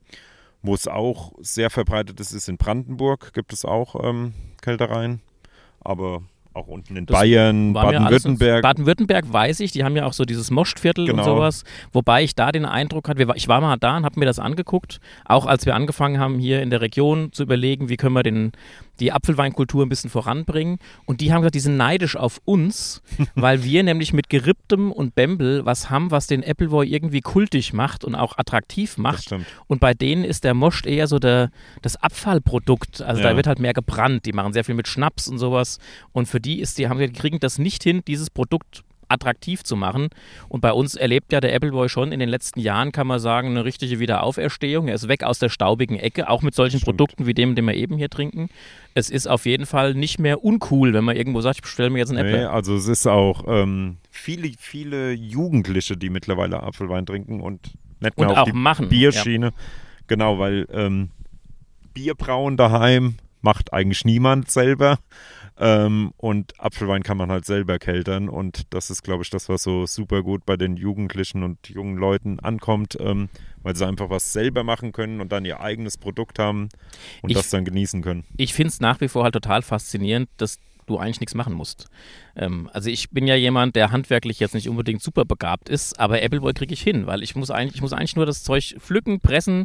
wo 0.62 0.74
es 0.74 0.88
auch 0.88 1.32
sehr 1.40 1.70
verbreitet 1.70 2.18
ist, 2.18 2.32
ist 2.32 2.48
in 2.48 2.56
Brandenburg, 2.56 3.32
gibt 3.34 3.52
es 3.52 3.64
auch 3.64 4.02
ähm, 4.04 4.32
Kältereien. 4.62 5.20
Aber 5.80 6.22
auch 6.54 6.66
unten 6.66 6.96
in 6.96 7.06
Das 7.06 7.20
Bayern, 7.20 7.74
Baden-Württemberg. 7.74 8.62
Baden-Württemberg 8.62 9.30
weiß 9.30 9.60
ich, 9.60 9.72
die 9.72 9.84
haben 9.84 9.94
ja 9.94 10.06
auch 10.06 10.14
so 10.14 10.24
dieses 10.24 10.50
Moschtviertel 10.50 11.04
und 11.04 11.10
Genau. 11.10 11.22
sowas. 11.24 11.64
Wobei 11.92 12.24
ich 12.24 12.34
da 12.34 12.50
den 12.50 12.64
Eindruck 12.64 13.08
hatte, 13.08 13.26
ich 13.34 13.46
war 13.46 13.60
mal 13.60 13.76
da 13.76 13.98
und 13.98 14.04
habe 14.04 14.18
mir 14.18 14.26
das 14.26 14.38
angeguckt, 14.38 14.98
auch 15.26 15.46
als 15.46 15.66
wir 15.66 15.74
angefangen 15.74 16.18
haben, 16.18 16.38
hier 16.38 16.62
in 16.62 16.70
der 16.70 16.80
Region 16.80 17.30
zu 17.32 17.42
überlegen, 17.42 17.88
wie 17.88 17.96
können 17.98 18.14
wir 18.14 18.22
den, 18.22 18.52
die 19.00 19.12
Apfelweinkultur 19.12 19.84
ein 19.84 19.88
bisschen 19.88 20.10
voranbringen. 20.10 20.78
Und 21.04 21.20
die 21.20 21.32
haben 21.32 21.42
gesagt, 21.42 21.54
die 21.54 21.60
sind 21.60 21.76
neidisch 21.76 22.16
auf 22.16 22.40
uns, 22.44 23.02
weil 23.34 23.62
wir 23.64 23.82
nämlich 23.82 24.12
mit 24.12 24.28
Geripptem 24.30 24.92
und 24.92 25.14
Bembel 25.14 25.64
was 25.64 25.90
haben, 25.90 26.10
was 26.10 26.26
den 26.26 26.42
Appleboy 26.42 26.86
irgendwie 26.86 27.20
kultig 27.20 27.72
macht 27.72 28.04
und 28.04 28.14
auch 28.14 28.38
attraktiv 28.38 28.96
macht. 28.98 29.34
Und 29.66 29.80
bei 29.80 29.94
denen 29.94 30.24
ist 30.24 30.44
der 30.44 30.54
Moscht 30.54 30.86
eher 30.86 31.06
so 31.06 31.18
der, 31.18 31.50
das 31.82 31.96
Abfallprodukt. 31.96 33.02
Also 33.02 33.22
da 33.22 33.30
Ja. 33.30 33.36
wird 33.36 33.46
halt 33.46 33.58
mehr 33.58 33.72
gebrannt. 33.74 34.26
Die 34.26 34.32
machen 34.32 34.52
sehr 34.52 34.64
viel 34.64 34.74
mit 34.74 34.88
Schnaps 34.88 35.28
und 35.28 35.38
sowas. 35.38 35.78
Und 36.12 36.26
für 36.26 36.40
die 36.40 36.60
ist, 36.60 36.78
die 36.78 36.88
haben, 36.88 36.98
die 36.98 37.08
kriegen 37.12 37.38
das 37.40 37.58
nicht 37.58 37.82
hin, 37.82 38.02
dieses 38.06 38.30
Produkt 38.30 38.82
attraktiv 39.08 39.62
zu 39.62 39.76
machen. 39.76 40.08
Und 40.48 40.60
bei 40.60 40.72
uns 40.72 40.94
erlebt 40.94 41.32
ja 41.32 41.40
der 41.40 41.54
Appleboy 41.54 41.88
schon 41.88 42.12
in 42.12 42.20
den 42.20 42.28
letzten 42.28 42.60
Jahren, 42.60 42.92
kann 42.92 43.06
man 43.06 43.18
sagen, 43.18 43.48
eine 43.48 43.64
richtige 43.64 43.98
Wiederauferstehung. 43.98 44.88
Er 44.88 44.94
ist 44.94 45.08
weg 45.08 45.22
aus 45.22 45.38
der 45.38 45.48
staubigen 45.48 45.98
Ecke, 45.98 46.28
auch 46.28 46.42
mit 46.42 46.54
solchen 46.54 46.78
Stimmt. 46.80 46.96
Produkten 46.96 47.26
wie 47.26 47.34
dem, 47.34 47.54
den 47.54 47.64
wir 47.66 47.74
eben 47.74 47.96
hier 47.96 48.10
trinken. 48.10 48.48
Es 48.94 49.10
ist 49.10 49.26
auf 49.26 49.46
jeden 49.46 49.66
Fall 49.66 49.94
nicht 49.94 50.18
mehr 50.18 50.44
uncool, 50.44 50.92
wenn 50.94 51.04
man 51.04 51.16
irgendwo 51.16 51.40
sagt, 51.40 51.56
ich 51.56 51.62
bestelle 51.62 51.90
mir 51.90 51.98
jetzt 51.98 52.10
einen 52.10 52.26
Nee, 52.26 52.32
Apple. 52.32 52.50
also 52.50 52.74
es 52.76 52.88
ist 52.88 53.06
auch 53.06 53.44
ähm, 53.46 53.98
viele, 54.10 54.50
viele 54.58 55.12
Jugendliche, 55.12 55.96
die 55.96 56.10
mittlerweile 56.10 56.62
Apfelwein 56.62 57.06
trinken 57.06 57.40
und 57.40 57.74
nicht 58.00 58.18
mehr 58.18 58.28
Und 58.28 58.32
auf 58.32 58.38
auch 58.38 58.44
die 58.44 58.52
machen. 58.52 58.88
Bierschiene. 58.88 59.52
Genau, 60.06 60.38
weil 60.38 60.66
ähm, 60.72 61.10
Bierbrauen 61.94 62.56
daheim 62.56 63.16
macht 63.40 63.72
eigentlich 63.72 64.04
niemand 64.04 64.50
selber. 64.50 64.98
Ähm, 65.58 66.12
und 66.18 66.58
Apfelwein 66.60 67.02
kann 67.02 67.16
man 67.16 67.30
halt 67.30 67.46
selber 67.46 67.78
keltern. 67.78 68.28
Und 68.28 68.74
das 68.74 68.90
ist, 68.90 69.02
glaube 69.02 69.22
ich, 69.22 69.30
das, 69.30 69.48
was 69.48 69.62
so 69.62 69.86
super 69.86 70.22
gut 70.22 70.44
bei 70.44 70.56
den 70.56 70.76
Jugendlichen 70.76 71.42
und 71.42 71.68
jungen 71.68 71.96
Leuten 71.96 72.40
ankommt, 72.40 72.96
ähm, 73.00 73.28
weil 73.62 73.74
sie 73.74 73.86
einfach 73.86 74.10
was 74.10 74.32
selber 74.32 74.64
machen 74.64 74.92
können 74.92 75.20
und 75.20 75.32
dann 75.32 75.44
ihr 75.44 75.60
eigenes 75.60 75.96
Produkt 75.96 76.38
haben 76.38 76.68
und 77.22 77.30
Ich- 77.30 77.36
das 77.36 77.50
dann 77.50 77.64
genießen 77.64 78.02
können. 78.02 78.24
ich 78.36 78.52
finde 78.54 78.68
es 78.68 78.80
nach 78.80 79.00
wie 79.00 79.08
vor 79.08 79.24
halt 79.24 79.34
total 79.34 79.62
faszinierend, 79.62 80.28
dass 80.36 80.58
du 80.86 80.98
eigentlich 80.98 81.20
nichts 81.20 81.34
machen 81.34 81.54
musst. 81.54 81.88
Ähm, 82.36 82.68
also 82.72 82.90
ich 82.90 83.10
bin 83.10 83.26
ja 83.26 83.34
jemand, 83.34 83.76
der 83.76 83.90
handwerklich 83.90 84.38
jetzt 84.40 84.54
nicht 84.54 84.68
unbedingt 84.68 85.02
super 85.02 85.24
begabt 85.24 85.68
ist, 85.68 85.98
aber 85.98 86.22
Appleboy 86.22 86.52
kriege 86.52 86.74
ich 86.74 86.82
hin, 86.82 87.06
weil 87.06 87.22
ich 87.22 87.34
muss 87.34 87.50
eigentlich, 87.50 87.76
ich 87.76 87.80
muss 87.82 87.92
eigentlich 87.92 88.16
nur 88.16 88.26
das 88.26 88.42
Zeug 88.44 88.76
pflücken, 88.78 89.20
pressen 89.20 89.64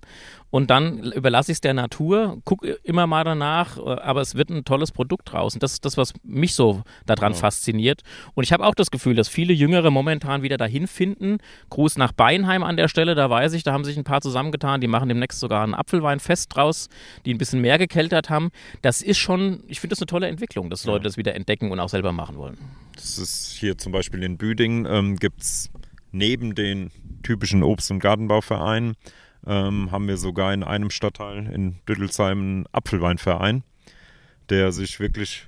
und 0.49 0.69
dann 0.69 1.11
überlasse 1.13 1.51
ich 1.51 1.57
es 1.57 1.61
der 1.61 1.73
Natur, 1.73 2.37
gucke 2.45 2.77
immer 2.83 3.07
mal 3.07 3.23
danach, 3.23 3.77
äh, 3.77 3.81
aber 3.81 4.21
es 4.21 4.35
wird 4.35 4.49
ein 4.49 4.63
tolles 4.65 4.91
Produkt 4.91 5.31
draus. 5.31 5.53
Und 5.53 5.63
das 5.63 5.73
ist 5.73 5.85
das, 5.85 5.97
was 5.97 6.13
mich 6.23 6.55
so 6.55 6.83
daran 7.05 7.33
Ja. 7.33 7.37
fasziniert. 7.39 8.01
Und 8.33 8.43
ich 8.43 8.53
habe 8.53 8.65
auch 8.65 8.75
das 8.75 8.91
Gefühl, 8.91 9.15
dass 9.15 9.27
viele 9.27 9.53
Jüngere 9.53 9.91
momentan 9.91 10.41
wieder 10.41 10.57
dahin 10.57 10.87
finden. 10.87 11.37
Gruß 11.69 11.97
nach 11.97 12.11
Beinheim 12.11 12.63
an 12.63 12.77
der 12.77 12.87
Stelle, 12.87 13.15
da 13.15 13.29
weiß 13.29 13.53
ich, 13.53 13.63
da 13.63 13.71
haben 13.73 13.83
sich 13.85 13.97
ein 13.97 14.03
paar 14.03 14.21
zusammengetan, 14.21 14.81
die 14.81 14.87
machen 14.87 15.09
demnächst 15.09 15.39
sogar 15.39 15.65
ein 15.65 15.73
Apfelweinfest 15.73 16.55
draus, 16.55 16.89
die 17.25 17.33
ein 17.33 17.37
bisschen 17.37 17.61
mehr 17.61 17.77
gekeltert 17.77 18.29
haben. 18.29 18.49
Das 18.81 19.01
ist 19.01 19.17
schon, 19.17 19.63
ich 19.67 19.79
finde 19.79 19.93
das 19.93 19.99
eine 19.99 20.07
tolle 20.07 20.27
Entwicklung, 20.27 20.69
dass 20.69 20.85
Leute 20.85 21.03
das 21.03 21.17
wieder 21.17 21.35
entdecken 21.35 21.71
und 21.71 21.79
auch 21.79 21.89
selber 21.89 22.11
machen 22.11 22.37
wollen. 22.37 22.57
Das 22.95 23.17
ist 23.17 23.55
hier 23.59 23.77
zum 23.77 23.91
Beispiel 23.91 24.23
in 24.23 24.37
Büdingen, 24.37 24.85
ähm, 24.89 25.15
gibt 25.17 25.41
es 25.41 25.69
neben 26.11 26.55
den 26.55 26.91
typischen 27.23 27.63
Obst- 27.63 27.91
und 27.91 27.99
Gartenbauvereinen, 27.99 28.95
ähm, 29.47 29.91
haben 29.91 30.07
wir 30.07 30.17
sogar 30.17 30.53
in 30.53 30.63
einem 30.63 30.89
Stadtteil 30.89 31.47
in 31.51 31.77
Düttelsheim 31.87 32.39
einen 32.39 32.65
Apfelweinverein, 32.71 33.63
der 34.49 34.71
sich 34.71 34.99
wirklich 34.99 35.47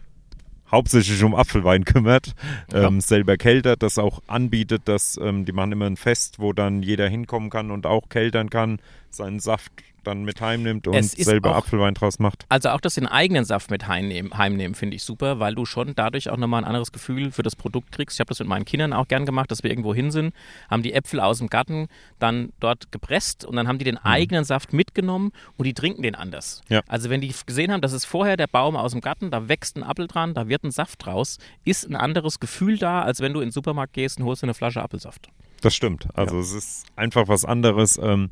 hauptsächlich 0.72 1.24
um 1.24 1.36
Apfelwein 1.36 1.86
kümmert, 1.86 2.34
Ja. 2.72 2.88
ähm, 2.88 3.02
selber 3.02 3.38
keltert, 3.38 3.84
das 3.84 4.00
auch 4.00 4.22
anbietet, 4.28 4.84
dass 4.86 5.20
ähm, 5.22 5.46
die 5.46 5.52
machen 5.52 5.72
immer 5.74 5.86
ein 5.86 5.98
Fest, 5.98 6.40
wo 6.40 6.54
dann 6.54 6.82
jeder 6.82 7.08
hinkommen 7.08 7.50
kann 7.52 7.70
und 7.70 7.86
auch 7.86 8.10
keltern 8.10 8.50
kann, 8.50 8.80
seinen 9.16 9.40
Saft 9.40 9.72
dann 10.04 10.24
mit 10.26 10.42
heimnimmt 10.42 10.86
und 10.88 11.02
selber 11.02 11.52
auch- 11.52 11.60
Apfelwein 11.60 11.94
draus 11.94 12.20
macht. 12.20 12.46
Also 12.50 12.70
auch 12.70 12.82
das 12.82 12.96
den 12.96 13.08
eigenen 13.08 13.46
Saft 13.46 13.72
mit 13.72 13.88
heimnehmen, 13.88 14.38
heimnehmen 14.38 14.76
finde 14.76 14.98
ich 14.98 15.04
super, 15.06 15.40
weil 15.40 15.56
du 15.56 15.66
schon 15.66 15.96
dadurch 15.96 16.30
auch 16.30 16.36
nochmal 16.36 16.62
ein 16.62 16.68
anderes 16.68 16.92
Gefühl 16.92 17.32
für 17.32 17.42
das 17.42 17.56
Produkt 17.56 17.94
kriegst. 17.94 18.18
Ich 18.18 18.20
habe 18.20 18.28
das 18.28 18.40
mit 18.40 18.50
meinen 18.50 18.66
Kindern 18.66 18.92
auch 18.92 19.08
gern 19.08 19.26
gemacht, 19.26 19.50
dass 19.50 19.64
wir 19.64 19.70
irgendwo 19.70 19.94
hin 19.96 20.12
sind, 20.12 20.34
haben 20.70 20.84
die 20.84 20.92
Äpfel 20.94 21.22
aus 21.22 21.38
dem 21.38 21.48
Garten 21.48 21.88
dann 22.20 22.52
dort 22.60 22.92
gepresst 22.92 23.46
und 23.46 23.56
dann 23.56 23.68
haben 23.70 23.78
die 23.78 23.86
den 23.86 23.98
eigenen 23.98 24.44
Saft 24.44 24.74
mitgenommen 24.74 25.32
und 25.58 25.66
die 25.66 25.74
trinken 25.74 26.02
den 26.04 26.16
anders. 26.16 26.62
Ja. 26.68 26.82
Also 26.90 27.10
wenn 27.10 27.22
die 27.22 27.34
gesehen 27.46 27.72
haben, 27.72 27.82
das 27.82 27.94
ist 27.94 28.04
vorher 28.04 28.36
der 28.36 28.48
Baum 28.48 28.76
aus 28.76 28.92
dem 28.92 29.00
Garten, 29.00 29.32
da 29.32 29.48
wächst 29.48 29.78
ein 29.78 29.84
Apfel 29.84 30.08
dran, 30.08 30.34
da 30.34 30.50
wird 30.50 30.66
ein 30.66 30.72
Saft 30.72 31.06
draus, 31.06 31.38
ist 31.64 31.90
ein 31.90 31.96
anderes 31.96 32.42
Gefühl 32.42 32.78
da, 32.78 33.04
als 33.04 33.22
wenn 33.22 33.32
du 33.34 33.40
in 33.40 33.48
den 33.48 33.54
Supermarkt 33.54 33.94
gehst 33.94 34.20
und 34.20 34.26
holst 34.26 34.44
dir 34.44 34.48
eine 34.48 34.54
Flasche 34.54 34.82
Apfelsaft. 34.84 35.30
Das 35.62 35.74
stimmt. 35.74 36.10
Also 36.14 36.40
es 36.40 36.52
ist 36.52 36.86
einfach 36.98 37.30
was 37.30 37.46
anderes. 37.46 37.98
Ähm, 37.98 38.30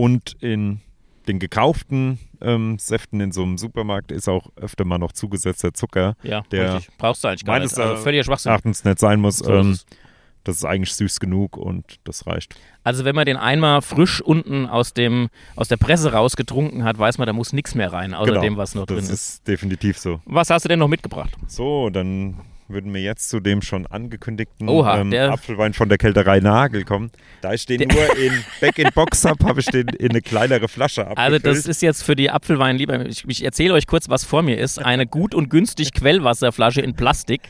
und 0.00 0.36
in 0.40 0.80
den 1.28 1.38
gekauften 1.38 2.18
ähm, 2.40 2.78
Säften 2.78 3.20
in 3.20 3.32
so 3.32 3.42
einem 3.42 3.58
Supermarkt 3.58 4.10
ist 4.10 4.28
auch 4.28 4.48
öfter 4.56 4.84
mal 4.84 4.98
noch 4.98 5.12
zugesetzter 5.12 5.74
Zucker, 5.74 6.16
Ja, 6.22 6.40
Der 6.50 6.76
richtig. 6.76 6.96
Brauchst 6.96 7.22
du 7.22 7.28
eigentlich 7.28 7.44
gar 7.44 7.56
meines 7.56 7.72
nicht. 7.72 7.78
Also 7.78 7.88
Erachtens 7.90 8.04
völliger 8.04 8.24
Schwachsinn. 8.24 8.50
erachtens 8.50 8.84
nicht 8.84 8.98
sein 8.98 9.20
muss. 9.20 9.38
So 9.38 9.52
ähm, 9.52 9.78
das 10.44 10.56
ist 10.56 10.64
eigentlich 10.64 10.94
süß 10.94 11.20
genug 11.20 11.58
und 11.58 12.00
das 12.04 12.26
reicht. 12.26 12.54
Also 12.82 13.04
wenn 13.04 13.14
man 13.14 13.26
den 13.26 13.36
einmal 13.36 13.82
frisch 13.82 14.22
unten 14.22 14.64
aus, 14.66 14.94
dem, 14.94 15.28
aus 15.54 15.68
der 15.68 15.76
Presse 15.76 16.12
rausgetrunken 16.14 16.82
hat, 16.82 16.98
weiß 16.98 17.18
man, 17.18 17.26
da 17.26 17.34
muss 17.34 17.52
nichts 17.52 17.74
mehr 17.74 17.92
rein, 17.92 18.14
außer 18.14 18.30
Genau. 18.30 18.40
dem, 18.40 18.56
was 18.56 18.74
noch 18.74 18.86
Das 18.86 18.96
drin 18.96 19.04
ist, 19.04 19.10
ist. 19.12 19.46
definitiv 19.48 19.98
so. 19.98 20.20
Was 20.24 20.48
hast 20.48 20.64
du 20.64 20.68
denn 20.70 20.78
noch 20.78 20.88
mitgebracht? 20.88 21.30
So, 21.46 21.90
dann 21.90 22.38
würden 22.70 22.92
wir 22.94 23.00
jetzt 23.00 23.28
zu 23.28 23.40
dem 23.40 23.62
schon 23.62 23.86
angekündigten 23.86 24.68
Oha, 24.68 25.00
ähm, 25.00 25.12
Apfelwein 25.12 25.72
von 25.72 25.88
der 25.88 25.98
Kälterei 25.98 26.40
Nagel 26.40 26.84
kommen. 26.84 27.10
Da 27.40 27.52
ich 27.52 27.66
den 27.66 27.88
nur 27.88 28.16
in 28.16 28.32
Back 28.60 28.78
in 28.78 28.88
Box 28.94 29.24
habe, 29.24 29.44
habe 29.44 29.60
ich 29.60 29.66
den 29.66 29.88
in 29.88 30.10
eine 30.10 30.22
kleinere 30.22 30.68
Flasche 30.68 31.06
abgefüllt. 31.06 31.18
Also 31.18 31.38
das 31.38 31.66
ist 31.66 31.82
jetzt 31.82 32.02
für 32.02 32.16
die 32.16 32.30
Apfelweinlieber, 32.30 33.06
ich, 33.06 33.24
ich 33.26 33.44
erzähle 33.44 33.74
euch 33.74 33.86
kurz, 33.86 34.08
was 34.08 34.24
vor 34.24 34.42
mir 34.42 34.58
ist. 34.58 34.78
Eine 34.78 35.06
gut 35.06 35.34
und 35.34 35.50
günstig 35.50 35.92
Quellwasserflasche 35.94 36.80
in 36.80 36.94
Plastik, 36.94 37.42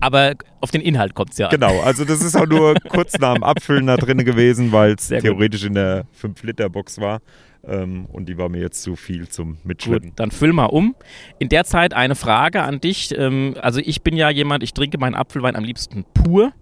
aber 0.00 0.34
auf 0.60 0.70
den 0.70 0.80
Inhalt 0.80 1.14
kommt 1.14 1.32
es 1.32 1.38
ja 1.38 1.46
an. 1.46 1.50
Genau, 1.52 1.80
also 1.80 2.04
das 2.04 2.22
ist 2.22 2.36
auch 2.36 2.46
nur 2.46 2.74
kurz 2.88 3.18
nach 3.18 3.34
dem 3.34 3.44
Abfüllen 3.44 3.86
da 3.86 3.96
drin 3.96 4.24
gewesen, 4.24 4.72
weil 4.72 4.94
es 4.94 5.08
Sehr 5.08 5.20
gut. 5.20 5.30
theoretisch 5.30 5.64
in 5.64 5.74
der 5.74 6.06
5-Liter-Box 6.20 7.00
war. 7.00 7.20
Ähm, 7.66 8.06
und 8.12 8.28
die 8.28 8.38
war 8.38 8.48
mir 8.48 8.60
jetzt 8.60 8.82
zu 8.82 8.96
viel 8.96 9.28
zum 9.28 9.54
Gut, 9.54 9.64
Mitschleppen. 9.64 10.12
dann 10.16 10.30
füll 10.30 10.52
mal 10.52 10.66
um. 10.66 10.94
In 11.38 11.48
der 11.48 11.64
Zeit 11.64 11.94
eine 11.94 12.14
Frage 12.14 12.62
an 12.62 12.80
dich. 12.80 13.16
Ähm, 13.16 13.54
also 13.60 13.80
ich 13.80 14.02
bin 14.02 14.16
ja 14.16 14.30
jemand, 14.30 14.62
ich 14.62 14.74
trinke 14.74 14.98
meinen 14.98 15.14
Apfelwein 15.14 15.56
am 15.56 15.64
liebsten 15.64 16.04
pur. 16.14 16.52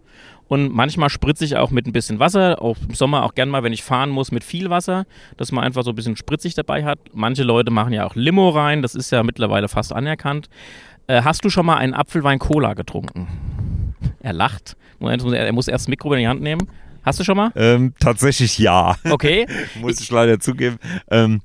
Und 0.48 0.74
manchmal 0.74 1.08
spritze 1.08 1.46
ich 1.46 1.56
auch 1.56 1.70
mit 1.70 1.86
ein 1.86 1.92
bisschen 1.92 2.18
Wasser, 2.18 2.60
auch 2.60 2.76
im 2.86 2.94
Sommer 2.94 3.24
auch 3.24 3.34
gern 3.34 3.48
mal, 3.48 3.62
wenn 3.62 3.72
ich 3.72 3.82
fahren 3.82 4.10
muss, 4.10 4.32
mit 4.32 4.44
viel 4.44 4.68
Wasser, 4.68 5.06
dass 5.38 5.50
man 5.50 5.64
einfach 5.64 5.82
so 5.82 5.92
ein 5.92 5.94
bisschen 5.94 6.16
spritzig 6.16 6.54
dabei 6.54 6.84
hat. 6.84 6.98
Manche 7.14 7.42
Leute 7.42 7.70
machen 7.70 7.94
ja 7.94 8.04
auch 8.04 8.14
Limo 8.16 8.50
rein, 8.50 8.82
das 8.82 8.94
ist 8.94 9.10
ja 9.12 9.22
mittlerweile 9.22 9.68
fast 9.68 9.94
anerkannt. 9.94 10.50
Äh, 11.06 11.22
hast 11.22 11.44
du 11.44 11.48
schon 11.48 11.64
mal 11.64 11.78
einen 11.78 11.94
Apfelwein-Cola 11.94 12.74
getrunken? 12.74 13.94
Er 14.20 14.34
lacht. 14.34 14.76
Moment, 14.98 15.24
er 15.24 15.52
muss 15.52 15.68
erst 15.68 15.86
das 15.86 15.88
Mikro 15.88 16.12
in 16.12 16.20
die 16.20 16.28
Hand 16.28 16.42
nehmen. 16.42 16.68
Hast 17.04 17.18
du 17.20 17.24
schon 17.24 17.36
mal? 17.36 17.50
Ähm, 17.56 17.94
tatsächlich 17.98 18.58
ja. 18.58 18.96
Okay. 19.10 19.46
Muss 19.80 20.00
ich 20.00 20.10
leider 20.10 20.38
zugeben. 20.38 20.76
Ähm, 21.10 21.40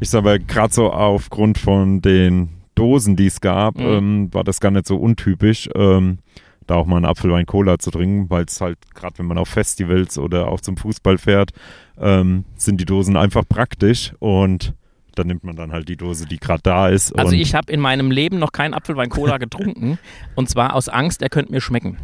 ich 0.00 0.10
sage 0.10 0.24
mal, 0.24 0.38
gerade 0.40 0.72
so 0.74 0.90
aufgrund 0.92 1.58
von 1.58 2.02
den 2.02 2.48
Dosen, 2.74 3.14
die 3.16 3.26
es 3.26 3.40
gab, 3.40 3.78
Mhm. 3.78 3.84
ähm, 3.86 4.34
war 4.34 4.42
das 4.44 4.60
gar 4.60 4.70
nicht 4.72 4.86
so 4.86 4.96
untypisch, 4.96 5.68
ähm, 5.76 6.18
da 6.66 6.74
auch 6.76 6.86
mal 6.86 6.96
einen 6.96 7.04
Apfelwein 7.04 7.46
Cola 7.46 7.78
zu 7.78 7.90
trinken, 7.90 8.28
weil 8.30 8.44
es 8.46 8.60
halt, 8.60 8.78
gerade 8.94 9.18
wenn 9.18 9.26
man 9.26 9.38
auf 9.38 9.48
Festivals 9.48 10.18
oder 10.18 10.48
auch 10.48 10.60
zum 10.60 10.76
Fußball 10.76 11.18
fährt, 11.18 11.50
ähm, 11.98 12.44
sind 12.56 12.80
die 12.80 12.84
Dosen 12.86 13.16
einfach 13.16 13.44
praktisch 13.48 14.12
und 14.18 14.74
dann 15.14 15.26
nimmt 15.26 15.44
man 15.44 15.56
dann 15.56 15.72
halt 15.72 15.88
die 15.88 15.96
Dose, 15.96 16.26
die 16.26 16.38
gerade 16.38 16.60
da 16.62 16.88
ist. 16.88 17.18
Also 17.18 17.32
ich 17.32 17.54
habe 17.54 17.72
in 17.72 17.80
meinem 17.80 18.10
Leben 18.10 18.38
noch 18.38 18.52
keinen 18.52 18.74
Apfelwein-Cola 18.74 19.38
getrunken 19.38 19.98
und 20.34 20.48
zwar 20.48 20.74
aus 20.74 20.88
Angst, 20.88 21.22
er 21.22 21.28
könnte 21.28 21.52
mir 21.52 21.60
schmecken. 21.60 21.98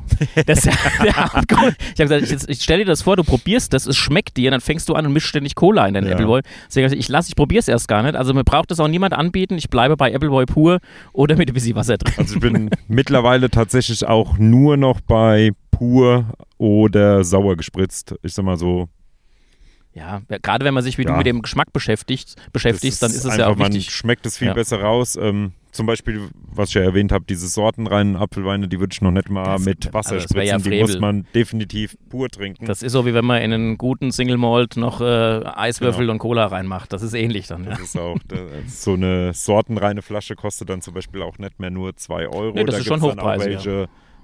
Das 0.46 0.60
ist 0.60 0.66
ja 0.66 0.72
der 1.04 1.16
Hauptgrund. 1.16 1.76
Ich 1.94 2.00
habe 2.00 2.20
gesagt, 2.20 2.44
ich, 2.44 2.48
ich 2.48 2.62
stell 2.62 2.78
dir 2.78 2.84
das 2.84 3.02
vor, 3.02 3.16
du 3.16 3.24
probierst 3.24 3.72
das, 3.72 3.86
es 3.86 3.96
schmeckt 3.96 4.36
dir, 4.36 4.50
dann 4.50 4.60
fängst 4.60 4.88
du 4.88 4.94
an 4.94 5.06
und 5.06 5.12
mischst 5.12 5.28
ständig 5.28 5.54
Cola 5.54 5.86
in 5.86 5.94
deinen 5.94 6.06
Ja. 6.06 6.12
Appleboy. 6.12 6.42
Deswegen 6.68 6.92
ich, 6.92 6.98
ich 6.98 7.08
lasse, 7.08 7.28
ich 7.28 7.36
probiere 7.36 7.60
es 7.60 7.68
erst 7.68 7.88
gar 7.88 8.02
nicht. 8.02 8.16
Also 8.16 8.34
mir 8.34 8.44
braucht 8.44 8.70
das 8.70 8.80
auch 8.80 8.88
niemand 8.88 9.14
anbieten. 9.14 9.56
Ich 9.58 9.70
bleibe 9.70 9.96
bei 9.96 10.14
Appleboy 10.14 10.46
pur 10.46 10.80
oder 11.12 11.36
mit 11.36 11.48
ein 11.48 11.54
bisschen 11.54 11.76
Wasser 11.76 11.98
drin. 11.98 12.14
Also 12.16 12.34
ich 12.34 12.40
bin 12.40 12.70
mittlerweile 12.88 13.50
tatsächlich 13.50 14.06
auch 14.06 14.38
nur 14.38 14.76
noch 14.76 15.00
bei 15.00 15.50
pur 15.70 16.26
oder 16.58 17.24
sauer 17.24 17.56
gespritzt. 17.56 18.14
Ich 18.22 18.34
sag 18.34 18.44
mal 18.44 18.56
so. 18.56 18.88
Ja, 19.92 20.22
gerade 20.28 20.64
wenn 20.64 20.72
man 20.74 20.84
sich 20.84 20.98
wie 20.98 21.04
du 21.04 21.10
Ja. 21.10 21.16
mit 21.16 21.26
dem 21.26 21.42
Geschmack 21.42 21.72
beschäftigt, 21.72 22.36
beschäftigst, 22.52 23.02
dann 23.02 23.10
ist 23.10 23.18
es 23.18 23.24
ja 23.24 23.30
einfach, 23.32 23.46
auch 23.48 23.56
man 23.56 23.72
wichtig. 23.74 23.90
schmeckt 23.92 24.24
es 24.24 24.38
viel 24.38 24.46
Ja. 24.48 24.54
besser 24.54 24.80
raus. 24.80 25.16
Ähm, 25.20 25.52
zum 25.72 25.86
Beispiel, 25.86 26.28
was 26.52 26.68
ich 26.68 26.76
ja 26.76 26.82
erwähnt 26.82 27.10
habe, 27.10 27.24
diese 27.28 27.48
sortenreinen 27.48 28.14
Apfelweine, 28.16 28.68
die 28.68 28.78
würde 28.78 28.92
ich 28.92 29.02
noch 29.02 29.10
nicht 29.10 29.30
mal 29.30 29.44
Das- 29.54 29.64
mit 29.64 29.92
Wasser 29.92 30.12
also 30.14 30.32
wär 30.36 30.44
ja 30.44 30.60
spritzen. 30.60 30.70
die 30.72 30.80
muss 30.80 30.98
man 31.00 31.26
definitiv 31.34 31.96
pur 32.08 32.28
trinken. 32.28 32.66
Das 32.66 32.82
ist 32.82 32.92
so, 32.92 33.04
wie 33.04 33.14
wenn 33.14 33.24
man 33.24 33.42
in 33.42 33.52
einen 33.52 33.78
guten 33.78 34.12
Single 34.12 34.36
Malt 34.36 34.76
noch 34.76 35.00
äh, 35.00 35.04
Eiswürfel 35.44 36.02
Genau. 36.02 36.12
und 36.12 36.18
Cola 36.20 36.46
reinmacht. 36.46 36.92
Das 36.92 37.02
ist 37.02 37.14
ähnlich 37.14 37.48
dann. 37.48 37.64
Ja. 37.64 37.70
Das 37.70 37.80
ist 37.80 37.98
auch, 37.98 38.16
das, 38.28 38.84
so 38.84 38.94
eine 38.94 39.34
sortenreine 39.34 40.02
Flasche 40.02 40.36
kostet 40.36 40.70
dann 40.70 40.82
zum 40.82 40.94
Beispiel 40.94 41.20
auch 41.22 41.38
nicht 41.38 41.58
mehr 41.58 41.70
nur 41.70 41.96
2 41.96 42.28
Euro. 42.28 42.52
Nee, 42.54 42.62
das 42.64 42.76
da 42.76 42.80
ist 42.80 42.86
schon 42.86 43.00
auch 43.02 43.10
hochpreisig, 43.16 43.66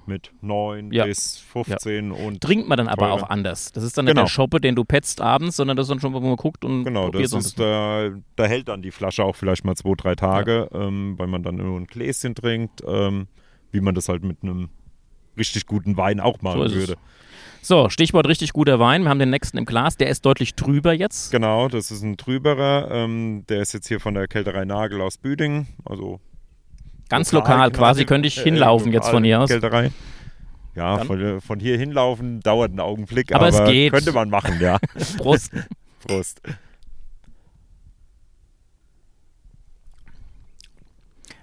mit 0.07 0.31
9 0.41 0.93
Ja. 0.93 1.05
bis 1.07 1.39
15 1.39 2.13
und 2.13 2.41
Trinkt 2.41 2.69
man 2.69 2.77
dann 2.79 2.89
aber 2.89 3.13
auch 3.13 3.29
anders. 3.29 3.73
Das 3.73 3.85
ist 3.85 3.97
dann 3.99 4.05
nicht 4.07 4.15
Genau. 4.15 4.25
der 4.25 4.29
Shoppe, 4.31 4.61
den 4.61 4.75
du 4.75 4.85
petzt 4.85 5.21
abends, 5.21 5.57
sondern 5.57 5.77
das 5.77 5.85
ist 5.87 5.91
dann 5.91 6.01
schon, 6.01 6.13
wo 6.13 6.21
man 6.21 6.37
guckt 6.37 6.65
und 6.65 6.85
Genau, 6.85 7.05
probiert 7.07 7.25
das 7.25 7.31
so 7.31 7.39
ist, 7.39 7.59
da, 7.61 8.11
da 8.37 8.45
hält 8.47 8.69
dann 8.69 8.83
die 8.83 8.91
Flasche 8.91 9.25
auch 9.25 9.37
vielleicht 9.37 9.65
mal 9.65 9.75
zwei, 9.77 9.95
drei 9.97 10.15
Tage, 10.15 10.69
ähm, 10.73 11.15
weil 11.19 11.27
man 11.27 11.43
dann 11.43 11.57
nur 11.57 11.79
ein 11.79 11.87
Gläschen 11.87 12.35
trinkt, 12.35 12.83
ähm, 12.87 13.27
wie 13.73 13.81
man 13.81 13.95
das 13.95 14.09
halt 14.09 14.23
mit 14.25 14.43
einem 14.43 14.69
richtig 15.37 15.67
guten 15.67 15.97
Wein 15.97 16.21
auch 16.21 16.39
So 16.41 16.47
machen 16.49 16.63
es. 16.63 16.75
würde. 16.75 16.97
So, 17.63 17.89
Stichwort 17.89 18.29
richtig 18.29 18.53
guter 18.53 18.79
Wein. 18.79 19.03
Wir 19.03 19.11
haben 19.11 19.19
den 19.19 19.31
nächsten 19.31 19.59
im 19.59 19.65
Glas. 19.65 19.97
Der 19.97 20.09
ist 20.09 20.25
deutlich 20.25 20.55
trüber 20.55 20.93
jetzt. 20.93 21.33
Genau, 21.33 21.67
das 21.69 21.91
ist 21.91 22.03
ein 22.03 22.17
Trüberer, 22.17 22.89
ähm, 22.93 23.45
der 23.49 23.61
ist 23.61 23.73
jetzt 23.73 23.89
hier 23.89 23.99
von 23.99 24.15
der 24.15 24.29
Kälterei 24.29 24.65
Nagel 24.65 25.01
aus 25.01 25.19
Büdingen, 25.19 25.67
also 25.85 26.21
Ganz 27.09 27.33
lokal, 27.33 27.71
quasi 27.71 28.05
könnte 28.05 28.27
ich 28.29 28.39
äh, 28.39 28.43
hinlaufen 28.43 28.93
jetzt 28.93 29.09
von 29.09 29.23
hier 29.25 29.41
aus. 29.41 29.49
Kälterei. 29.51 29.91
Ja, 30.75 30.99
von, 31.05 31.41
von 31.41 31.59
hier 31.61 31.79
hinlaufen 31.79 32.41
dauert 32.41 32.71
einen 32.71 32.81
Augenblick, 32.81 33.33
Aber 33.35 33.47
aber, 33.47 33.65
es 33.65 33.71
geht. 33.71 33.93
könnte 33.93 34.13
man 34.13 34.29
machen, 34.29 34.61
ja. 34.61 34.79
Prost. 35.17 35.51
Prost. 36.07 36.41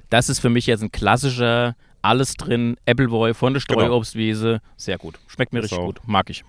Das 0.09 0.29
ist 0.29 0.39
für 0.39 0.49
mich 0.49 0.67
jetzt 0.67 0.83
ein 0.83 0.91
klassischer, 0.91 1.75
alles 2.01 2.35
drin, 2.35 2.77
Appleboy 2.85 3.33
von 3.33 3.53
der 3.53 3.63
Genau. 3.67 3.79
Streuobstwiese. 3.81 4.61
Sehr 4.77 4.97
gut. 4.97 5.19
Schmeckt 5.27 5.53
mir 5.53 5.61
Das 5.61 5.71
richtig 5.71 5.79
auch. 5.83 5.87
gut. 5.87 6.01
Mag 6.05 6.29
ich. 6.29 6.43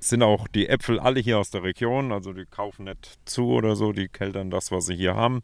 sind 0.00 0.22
auch 0.24 0.48
die 0.48 0.68
Äpfel 0.68 0.98
alle 0.98 1.20
hier 1.20 1.38
aus 1.38 1.50
der 1.50 1.62
Region, 1.62 2.10
also 2.10 2.32
die 2.32 2.44
kaufen 2.46 2.86
nicht 2.86 3.18
zu 3.24 3.46
oder 3.52 3.76
so, 3.76 3.92
die 3.92 4.08
keltern 4.08 4.50
das, 4.50 4.72
was 4.72 4.86
sie 4.86 4.96
hier 4.96 5.14
haben. 5.14 5.42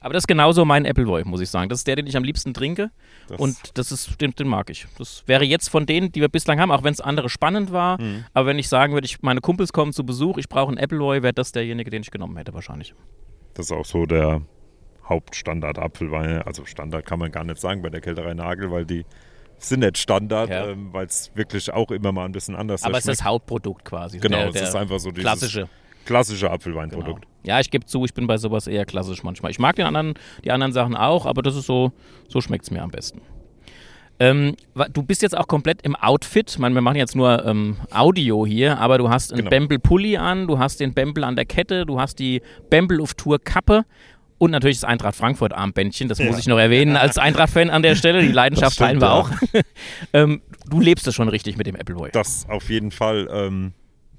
Aber 0.00 0.12
das 0.12 0.22
ist 0.22 0.26
genauso 0.28 0.64
mein 0.64 0.86
Appleboy, 0.86 1.24
muss 1.24 1.40
ich 1.40 1.50
sagen. 1.50 1.68
Das 1.68 1.78
ist 1.78 1.86
der, 1.86 1.96
den 1.96 2.06
ich 2.06 2.16
am 2.16 2.22
liebsten 2.24 2.54
trinke. 2.54 2.90
Das, 3.28 3.40
Und 3.40 3.56
das 3.78 3.90
ist, 3.92 4.20
den, 4.20 4.32
den 4.32 4.46
mag 4.46 4.70
ich. 4.70 4.86
Das 4.98 5.24
wäre 5.26 5.44
jetzt 5.44 5.68
von 5.68 5.86
denen, 5.86 6.12
die 6.12 6.20
wir 6.20 6.28
bislang 6.28 6.60
haben, 6.60 6.70
auch 6.70 6.84
wenn 6.84 6.92
es 6.92 7.00
andere 7.00 7.28
spannend 7.28 7.72
war. 7.72 8.00
Mhm. 8.00 8.24
Aber 8.34 8.46
wenn 8.46 8.58
ich 8.58 8.68
sagen 8.68 8.92
würde, 8.92 9.06
ich, 9.06 9.22
meine 9.22 9.40
Kumpels 9.40 9.72
kommen 9.72 9.92
zu 9.92 10.04
Besuch, 10.04 10.36
ich 10.38 10.48
brauche 10.48 10.68
einen 10.68 10.78
Appleboy, 10.78 11.22
wäre 11.22 11.32
das 11.32 11.52
derjenige, 11.52 11.90
den 11.90 12.02
ich 12.02 12.10
genommen 12.10 12.36
hätte 12.36 12.54
wahrscheinlich. 12.54 12.94
das 13.54 13.66
ist 13.66 13.72
auch 13.72 13.86
so 13.86 14.04
der 14.06 14.42
Hauptstandard 15.08 15.78
Apfelwein. 15.78 16.42
Also 16.42 16.64
Standard 16.64 17.04
kann 17.06 17.18
man 17.18 17.30
gar 17.32 17.44
nicht 17.44 17.58
sagen 17.60 17.82
bei 17.82 17.90
der 17.90 18.00
Kälterei 18.00 18.34
Nagel, 18.34 18.70
weil 18.70 18.84
die 18.84 19.04
sind 19.58 19.80
nicht 19.80 19.98
Standard, 19.98 20.50
Ja. 20.50 20.68
ähm, 20.68 20.92
weil 20.92 21.06
es 21.06 21.30
wirklich 21.34 21.72
auch 21.72 21.90
immer 21.90 22.12
mal 22.12 22.26
ein 22.26 22.32
bisschen 22.32 22.54
anders 22.54 22.82
Aber 22.82 22.98
es 22.98 23.06
ist 23.06 23.20
das 23.20 23.24
Hauptprodukt 23.24 23.84
quasi. 23.84 24.18
Genau, 24.18 24.50
der, 24.50 24.62
es 24.62 24.68
ist 24.68 24.74
einfach 24.76 24.98
so 24.98 25.10
dieses 25.10 25.22
klassische. 25.24 25.68
Klassische 26.06 26.46
Genau. 26.46 26.54
Apfelweinprodukt. 26.54 27.24
Ja, 27.44 27.60
ich 27.60 27.70
gebe 27.70 27.84
zu, 27.84 28.04
ich 28.04 28.14
bin 28.14 28.26
bei 28.26 28.38
sowas 28.38 28.66
eher 28.66 28.84
klassisch 28.86 29.22
manchmal. 29.22 29.50
Ich 29.50 29.58
mag 29.58 29.76
den 29.76 29.86
anderen, 29.86 30.14
die 30.44 30.50
anderen 30.50 30.72
Sachen 30.72 30.96
auch, 30.96 31.26
aber 31.26 31.42
das 31.42 31.54
ist 31.56 31.66
so, 31.66 31.92
so 32.28 32.40
schmeckt 32.40 32.64
es 32.64 32.70
mir 32.70 32.82
am 32.82 32.90
besten. 32.90 33.20
Ähm, 34.18 34.56
du 34.94 35.02
bist 35.02 35.20
jetzt 35.20 35.36
auch 35.36 35.46
komplett 35.46 35.82
im 35.82 35.94
Outfit. 35.94 36.50
Ich 36.50 36.58
meine, 36.58 36.74
wir 36.74 36.80
machen 36.80 36.96
jetzt 36.96 37.14
nur 37.14 37.44
ähm, 37.44 37.76
Audio 37.92 38.46
hier, 38.46 38.78
aber 38.78 38.96
du 38.96 39.10
hast 39.10 39.30
einen 39.30 39.40
Genau. 39.40 39.50
Bembel-Pulli 39.50 40.16
an, 40.16 40.46
du 40.46 40.58
hast 40.58 40.80
den 40.80 40.94
Bembel 40.94 41.22
an 41.22 41.36
der 41.36 41.44
Kette, 41.44 41.84
du 41.84 42.00
hast 42.00 42.18
die 42.18 42.40
Bembel 42.70 43.02
auf 43.02 43.12
Tour 43.12 43.38
Kappe 43.38 43.84
und 44.38 44.50
natürlich 44.52 44.78
das 44.80 44.84
Eintracht 44.88 45.16
Frankfurt 45.16 45.52
Armbändchen. 45.52 46.08
Das 46.08 46.18
muss 46.18 46.32
Ja. 46.32 46.38
ich 46.38 46.46
noch 46.46 46.58
erwähnen 46.58 46.96
als 46.96 47.18
Eintracht-Fan 47.18 47.68
an 47.68 47.82
der 47.82 47.94
Stelle. 47.94 48.22
Die 48.22 48.32
Leidenschaft 48.32 48.78
teilen 48.78 49.02
wir 49.02 49.12
auch. 49.12 49.30
ähm, 50.14 50.40
du 50.68 50.80
lebst 50.80 51.06
es 51.06 51.14
schon 51.14 51.28
richtig 51.28 51.58
mit 51.58 51.66
dem 51.66 51.76
Appleboy. 51.76 52.08
Das 52.12 52.46
auf 52.48 52.70
jeden 52.70 52.90
Fall. 52.92 53.28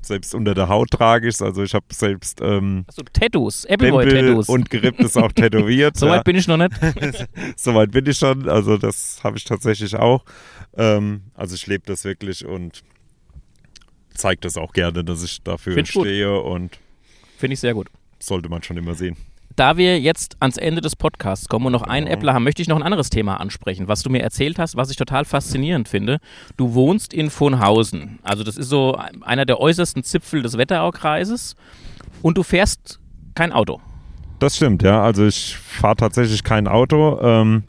Selbst 0.08 0.34
unter 0.34 0.56
der 0.56 0.70
Haut 0.70 0.89
trage 0.91 1.28
ich 1.28 1.36
es. 1.36 1.41
Also 1.41 1.63
ich 1.63 1.74
habe 1.74 1.86
selbst 1.91 2.39
ähm, 2.41 2.86
du 2.96 3.04
Tattoos, 3.04 3.65
Appleboy-Tattoos? 3.65 4.48
und 4.48 4.70
Geripptes 4.70 5.17
auch 5.17 5.32
tätowiert. 5.36 5.98
Soweit 5.98 6.17
ja. 6.17 6.24
bin 6.24 6.36
ich 6.38 6.48
noch 6.48 6.56
nicht. 6.56 6.72
Soweit 7.58 7.91
bin 7.91 8.06
ich 8.06 8.17
schon. 8.17 8.48
Also 8.48 8.78
das 8.78 9.20
habe 9.24 9.38
ich 9.38 9.43
tatsächlich 9.43 9.96
auch. 9.96 10.24
Ähm, 10.78 11.24
also 11.34 11.56
ich 11.56 11.67
lebe 11.67 11.84
das 11.86 12.06
wirklich 12.06 12.46
und 12.46 12.84
zeige 14.13 14.39
das 14.41 14.56
auch 14.56 14.72
gerne, 14.72 15.04
dass 15.04 15.24
ich 15.24 15.43
dafür 15.43 15.74
Find 15.74 15.89
ich 15.89 15.93
gut. 15.93 16.06
stehe 16.06 16.39
und 16.41 16.80
Finde 17.38 17.56
ich 17.56 17.60
sehr 17.60 17.74
gut. 17.74 17.89
sollte 18.20 18.48
man 18.48 18.63
schon 18.63 18.78
immer 18.78 18.96
sehen. 18.96 19.17
Da 19.55 19.75
wir 19.77 19.99
jetzt 19.99 20.38
ans 20.39 20.57
Ende 20.57 20.81
des 20.81 20.95
Podcasts 20.95 21.47
kommen 21.47 21.65
und 21.67 21.71
noch 21.71 21.81
einen 21.81 22.05
Ja. 22.05 22.13
Äppler 22.13 22.33
haben, 22.36 22.43
möchte 22.43 22.62
ich 22.62 22.67
noch 22.67 22.75
ein 22.75 22.83
anderes 22.83 23.10
Thema 23.10 23.39
ansprechen, 23.39 23.88
was 23.88 24.03
du 24.03 24.10
mir 24.12 24.21
erzählt 24.21 24.60
hast, 24.60 24.75
was 24.75 24.91
ich 24.91 24.97
total 24.97 25.25
faszinierend 25.25 25.88
finde. 25.89 26.19
Du 26.57 26.75
wohnst 26.75 27.12
in 27.13 27.29
Vonhausen. 27.31 28.19
Also 28.21 28.43
das 28.43 28.55
ist 28.57 28.69
so 28.69 28.99
einer 29.21 29.45
der 29.45 29.60
äußersten 29.60 30.03
Zipfel 30.03 30.43
des 30.43 30.57
Wetteraukreises 30.57 31.55
und 32.21 32.38
du 32.38 32.43
fährst 32.43 32.99
kein 33.33 33.51
Auto. 33.51 33.81
Das 34.39 34.55
stimmt, 34.57 34.83
ja. 34.83 35.01
Also 35.01 35.25
ich 35.25 35.57
fahre 35.57 35.95
tatsächlich 35.95 36.43
kein 36.43 36.67
Auto. 36.67 37.19
Ähm, 37.21 37.63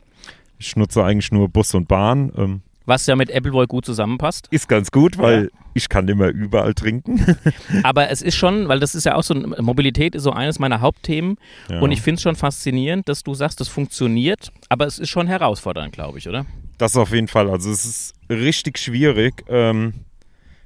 ich 0.58 0.76
nutze 0.76 1.02
eigentlich 1.02 1.32
nur 1.32 1.48
Bus 1.48 1.74
und 1.74 1.88
Bahn. 1.88 2.30
Ähm, 2.36 2.60
Was 2.88 3.06
ja 3.06 3.16
mit 3.16 3.30
Appleboy 3.30 3.66
gut 3.66 3.84
zusammenpasst. 3.84 4.48
ist 4.50 4.66
ganz 4.66 4.90
gut, 4.90 5.18
weil 5.18 5.50
ich 5.74 5.90
kann 5.90 6.08
immer 6.08 6.28
überall 6.28 6.72
trinken. 6.72 7.22
Aber 7.82 8.08
es 8.08 8.22
ist 8.22 8.34
schon, 8.34 8.66
weil 8.66 8.80
das 8.80 8.94
ist 8.94 9.04
ja 9.04 9.14
auch 9.14 9.22
so, 9.22 9.34
Mobilität 9.34 10.14
ist 10.14 10.22
so 10.22 10.32
eines 10.32 10.58
meiner 10.58 10.80
Hauptthemen. 10.80 11.36
Ja. 11.68 11.80
Und 11.80 11.92
ich 11.92 12.00
finde 12.00 12.16
es 12.16 12.22
schon 12.22 12.34
faszinierend, 12.34 13.06
dass 13.06 13.22
du 13.22 13.34
sagst, 13.34 13.60
das 13.60 13.68
funktioniert, 13.68 14.52
aber 14.70 14.86
es 14.86 14.98
ist 14.98 15.10
schon 15.10 15.26
herausfordernd, 15.26 15.92
glaube 15.92 16.16
ich, 16.16 16.26
oder? 16.30 16.46
Das 16.78 16.96
auf 16.96 17.12
jeden 17.12 17.28
Fall. 17.28 17.50
Also 17.50 17.70
es 17.70 17.84
ist 17.84 18.14
richtig 18.30 18.78
schwierig. 18.78 19.44
Ähm, 19.48 19.92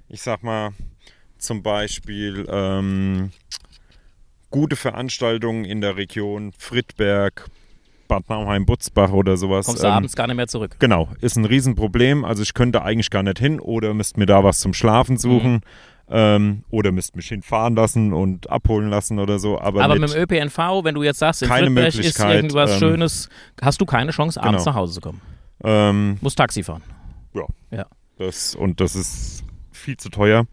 ich 0.08 0.22
sag 0.22 0.44
mal 0.44 0.70
zum 1.38 1.64
Beispiel 1.64 2.46
ähm, 2.48 3.32
gute 4.50 4.76
Veranstaltungen 4.76 5.64
in 5.64 5.80
der 5.80 5.96
Region 5.96 6.52
Friedberg, 6.56 7.50
Bad 8.08 8.28
Nauheim-Butzbach 8.28 9.12
oder 9.12 9.36
sowas. 9.36 9.66
Kommst 9.66 9.82
du 9.82 9.86
ähm, 9.86 9.94
abends 9.94 10.14
gar 10.16 10.26
nicht 10.26 10.36
mehr 10.36 10.48
zurück. 10.48 10.76
Genau, 10.78 11.08
ist 11.20 11.36
ein 11.36 11.44
Riesenproblem. 11.44 12.24
Also 12.24 12.42
ich 12.42 12.54
könnte 12.54 12.82
eigentlich 12.82 13.10
gar 13.10 13.22
nicht 13.22 13.38
hin 13.38 13.60
oder 13.60 13.94
müsste 13.94 14.18
mir 14.20 14.26
da 14.26 14.44
was 14.44 14.60
zum 14.60 14.74
Schlafen 14.74 15.16
suchen. 15.16 15.52
Mhm. 15.52 15.60
Ähm, 16.14 16.64
oder 16.70 16.92
müsste 16.92 17.16
mich 17.16 17.28
hinfahren 17.28 17.74
lassen 17.74 18.12
und 18.12 18.50
abholen 18.50 18.90
lassen 18.90 19.18
oder 19.18 19.38
so. 19.38 19.58
Aber, 19.58 19.82
Aber 19.82 19.94
mit, 19.94 20.02
mit 20.02 20.14
dem 20.14 20.22
ÖPNV, 20.22 20.84
wenn 20.84 20.94
du 20.94 21.02
jetzt 21.02 21.20
sagst, 21.20 21.42
in 21.42 21.48
Keine 21.48 21.66
Friedberg 21.66 21.94
ist 21.94 22.18
irgendwas 22.18 22.72
ähm, 22.72 22.78
Schönes, 22.78 23.28
hast 23.62 23.80
du 23.80 23.86
keine 23.86 24.10
Chance, 24.10 24.42
abends 24.42 24.64
genau. 24.64 24.72
nach 24.72 24.80
Hause 24.80 24.94
zu 24.94 25.00
kommen. 25.00 25.20
ähm, 25.64 26.18
Musst 26.20 26.36
Taxi 26.36 26.62
fahren. 26.62 26.82
ja, 27.34 27.46
Ja. 27.70 27.86
Das, 28.18 28.54
und 28.54 28.80
das 28.80 28.94
ist 28.94 29.42
viel 29.70 29.96
zu 29.96 30.10
teuer. 30.10 30.44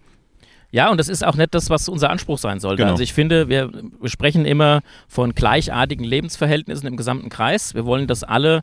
Ja, 0.72 0.92
und 0.92 0.98
das 0.98 1.10
ist 1.10 1.26
auch 1.26 1.36
nicht 1.36 1.54
das, 1.56 1.70
was 1.70 1.90
unser 1.90 2.10
Anspruch 2.10 2.38
sein 2.38 2.60
sollte. 2.60 2.84
Genau. 2.84 2.92
Also 2.92 3.04
ich 3.04 3.14
finde, 3.14 3.50
wir, 3.50 3.72
sprechen 4.06 4.46
immer 4.46 4.82
von 5.08 5.34
gleichartigen 5.34 6.06
Lebensverhältnissen 6.06 6.88
im 6.88 6.98
gesamten 6.98 7.30
Kreis. 7.30 7.74
Wir 7.74 7.86
wollen, 7.86 8.08
dass 8.08 8.24
alle, 8.24 8.62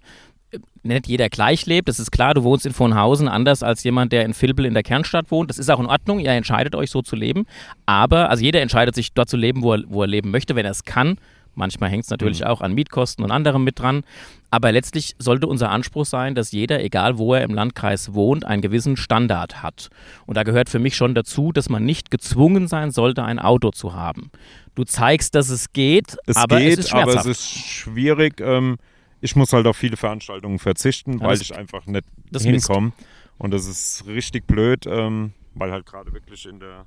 äh, 0.53 0.59
nicht 0.85 1.09
jeder 1.09 1.29
gleich 1.29 1.67
lebt. 1.67 1.89
Das 1.89 1.99
ist 1.99 2.13
klar, 2.13 2.35
du 2.35 2.45
wohnst 2.45 2.65
in 2.65 2.73
Vonhausen 2.73 3.27
anders 3.27 3.65
als 3.65 3.83
jemand, 3.83 4.13
der 4.13 4.25
in 4.25 4.41
Vilbel 4.41 4.67
in 4.67 4.75
der 4.75 4.85
Kernstadt 4.85 5.31
wohnt. 5.31 5.51
Das 5.51 5.59
ist 5.59 5.69
auch 5.69 5.81
in 5.81 5.87
Ordnung. 5.87 6.21
Ihr 6.21 6.31
entscheidet 6.31 6.77
euch 6.77 6.91
so 6.91 7.03
zu 7.03 7.17
leben. 7.17 7.45
Aber, 7.87 8.31
also 8.31 8.45
jeder 8.45 8.61
entscheidet 8.61 8.95
sich 8.95 9.13
dort 9.13 9.29
zu 9.29 9.37
leben, 9.37 9.63
wo 9.63 9.75
er, 9.75 9.83
wo 9.89 10.03
er 10.03 10.09
leben 10.09 10.31
möchte, 10.31 10.55
wenn 10.55 10.65
er 10.65 10.73
es 10.73 10.85
kann. 10.85 11.19
Manchmal 11.57 11.91
hängt 11.91 12.05
es 12.05 12.11
natürlich 12.11 12.41
mhm. 12.41 12.47
auch 12.47 12.61
an 12.61 12.75
Mietkosten 12.75 13.25
und 13.25 13.31
anderem 13.31 13.65
mit 13.65 13.79
dran. 13.79 14.05
Aber 14.51 14.71
letztlich 14.71 15.17
sollte 15.19 15.47
unser 15.47 15.71
Anspruch 15.71 16.05
sein, 16.05 16.35
dass 16.35 16.53
jeder, 16.53 16.83
egal 16.83 17.19
wo 17.19 17.35
er 17.35 17.43
im 17.43 17.55
Landkreis 17.55 18.15
wohnt, 18.15 18.45
einen 18.45 18.63
gewissen 18.63 18.97
Standard 18.97 19.63
hat. 19.63 19.89
Und 20.27 20.37
da 20.37 20.43
gehört 20.45 20.69
für 20.69 20.79
mich 20.79 20.97
schon 20.97 21.15
dazu, 21.15 21.53
dass 21.53 21.69
man 21.69 21.85
nicht 21.85 22.11
gezwungen 22.11 22.69
sein 22.69 22.91
sollte, 22.91 23.25
ein 23.25 23.39
Auto 23.39 23.71
zu 23.71 23.95
haben. 23.95 24.31
Du 24.75 24.85
zeigst, 24.85 25.35
dass 25.35 25.49
es 25.49 25.73
geht, 25.73 26.17
es 26.27 26.37
aber 26.37 26.59
geht, 26.59 26.75
es 26.75 26.79
ist 26.81 26.91
schmerzhaft. 26.91 27.19
aber 27.19 27.31
es 27.31 27.39
ist 27.39 27.59
schwierig. 27.67 28.41
Ähm, 28.41 28.77
ich 29.21 29.35
muss 29.35 29.53
halt 29.53 29.67
auf 29.67 29.77
viele 29.77 29.97
Veranstaltungen 29.97 30.59
verzichten, 30.59 31.19
ja, 31.19 31.27
weil 31.27 31.41
ich 31.41 31.57
einfach 31.57 31.87
nicht 31.87 32.05
hinkomme. 32.39 32.93
Und 33.39 33.53
das 33.53 33.67
ist 33.67 34.07
richtig 34.07 34.47
blöd, 34.47 34.87
ähm, 34.87 35.33
weil 35.55 35.73
halt 35.73 35.87
gerade 35.87 36.13
wirklich 36.13 36.47
in 36.47 36.61
der 36.61 36.87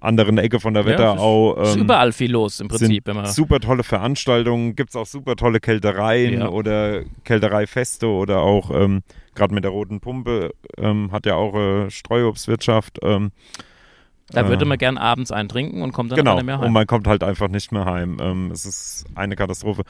anderen 0.00 0.38
Ecke 0.38 0.60
von 0.60 0.74
der 0.74 0.86
Wetterau. 0.86 1.56
Ja, 1.56 1.62
ist 1.62 1.76
ähm, 1.76 1.82
überall 1.82 2.12
viel 2.12 2.32
los 2.32 2.60
im 2.60 2.68
Prinzip. 2.68 3.04
Sind 3.04 3.26
super 3.28 3.60
tolle 3.60 3.82
Veranstaltungen, 3.82 4.74
gibt 4.74 4.90
es 4.90 4.96
auch 4.96 5.06
super 5.06 5.36
tolle 5.36 5.60
Kältereien 5.60 6.40
ja. 6.40 6.48
oder 6.48 7.02
Kältereifeste 7.24 8.06
oder 8.06 8.40
auch 8.40 8.70
ähm, 8.70 9.02
gerade 9.34 9.54
mit 9.54 9.64
der 9.64 9.70
Roten 9.70 10.00
Pumpe 10.00 10.52
ähm, 10.78 11.12
hat 11.12 11.26
ja 11.26 11.34
auch 11.34 11.54
äh, 11.54 11.90
Streuobstwirtschaft. 11.90 12.98
Ähm, 13.02 13.30
da 14.32 14.48
würde 14.48 14.64
man 14.64 14.78
gern 14.78 14.96
abends 14.96 15.32
eintrinken 15.32 15.82
und 15.82 15.92
kommt 15.92 16.12
dann 16.12 16.18
genau, 16.18 16.36
nicht 16.36 16.44
mehr 16.44 16.58
heim. 16.58 16.66
Und 16.66 16.72
man 16.72 16.86
kommt 16.86 17.06
halt 17.06 17.24
einfach 17.24 17.48
nicht 17.48 17.72
mehr 17.72 17.84
heim. 17.84 18.18
Ähm, 18.20 18.50
es 18.52 18.64
ist 18.64 19.04
eine 19.14 19.34
Katastrophe. 19.34 19.82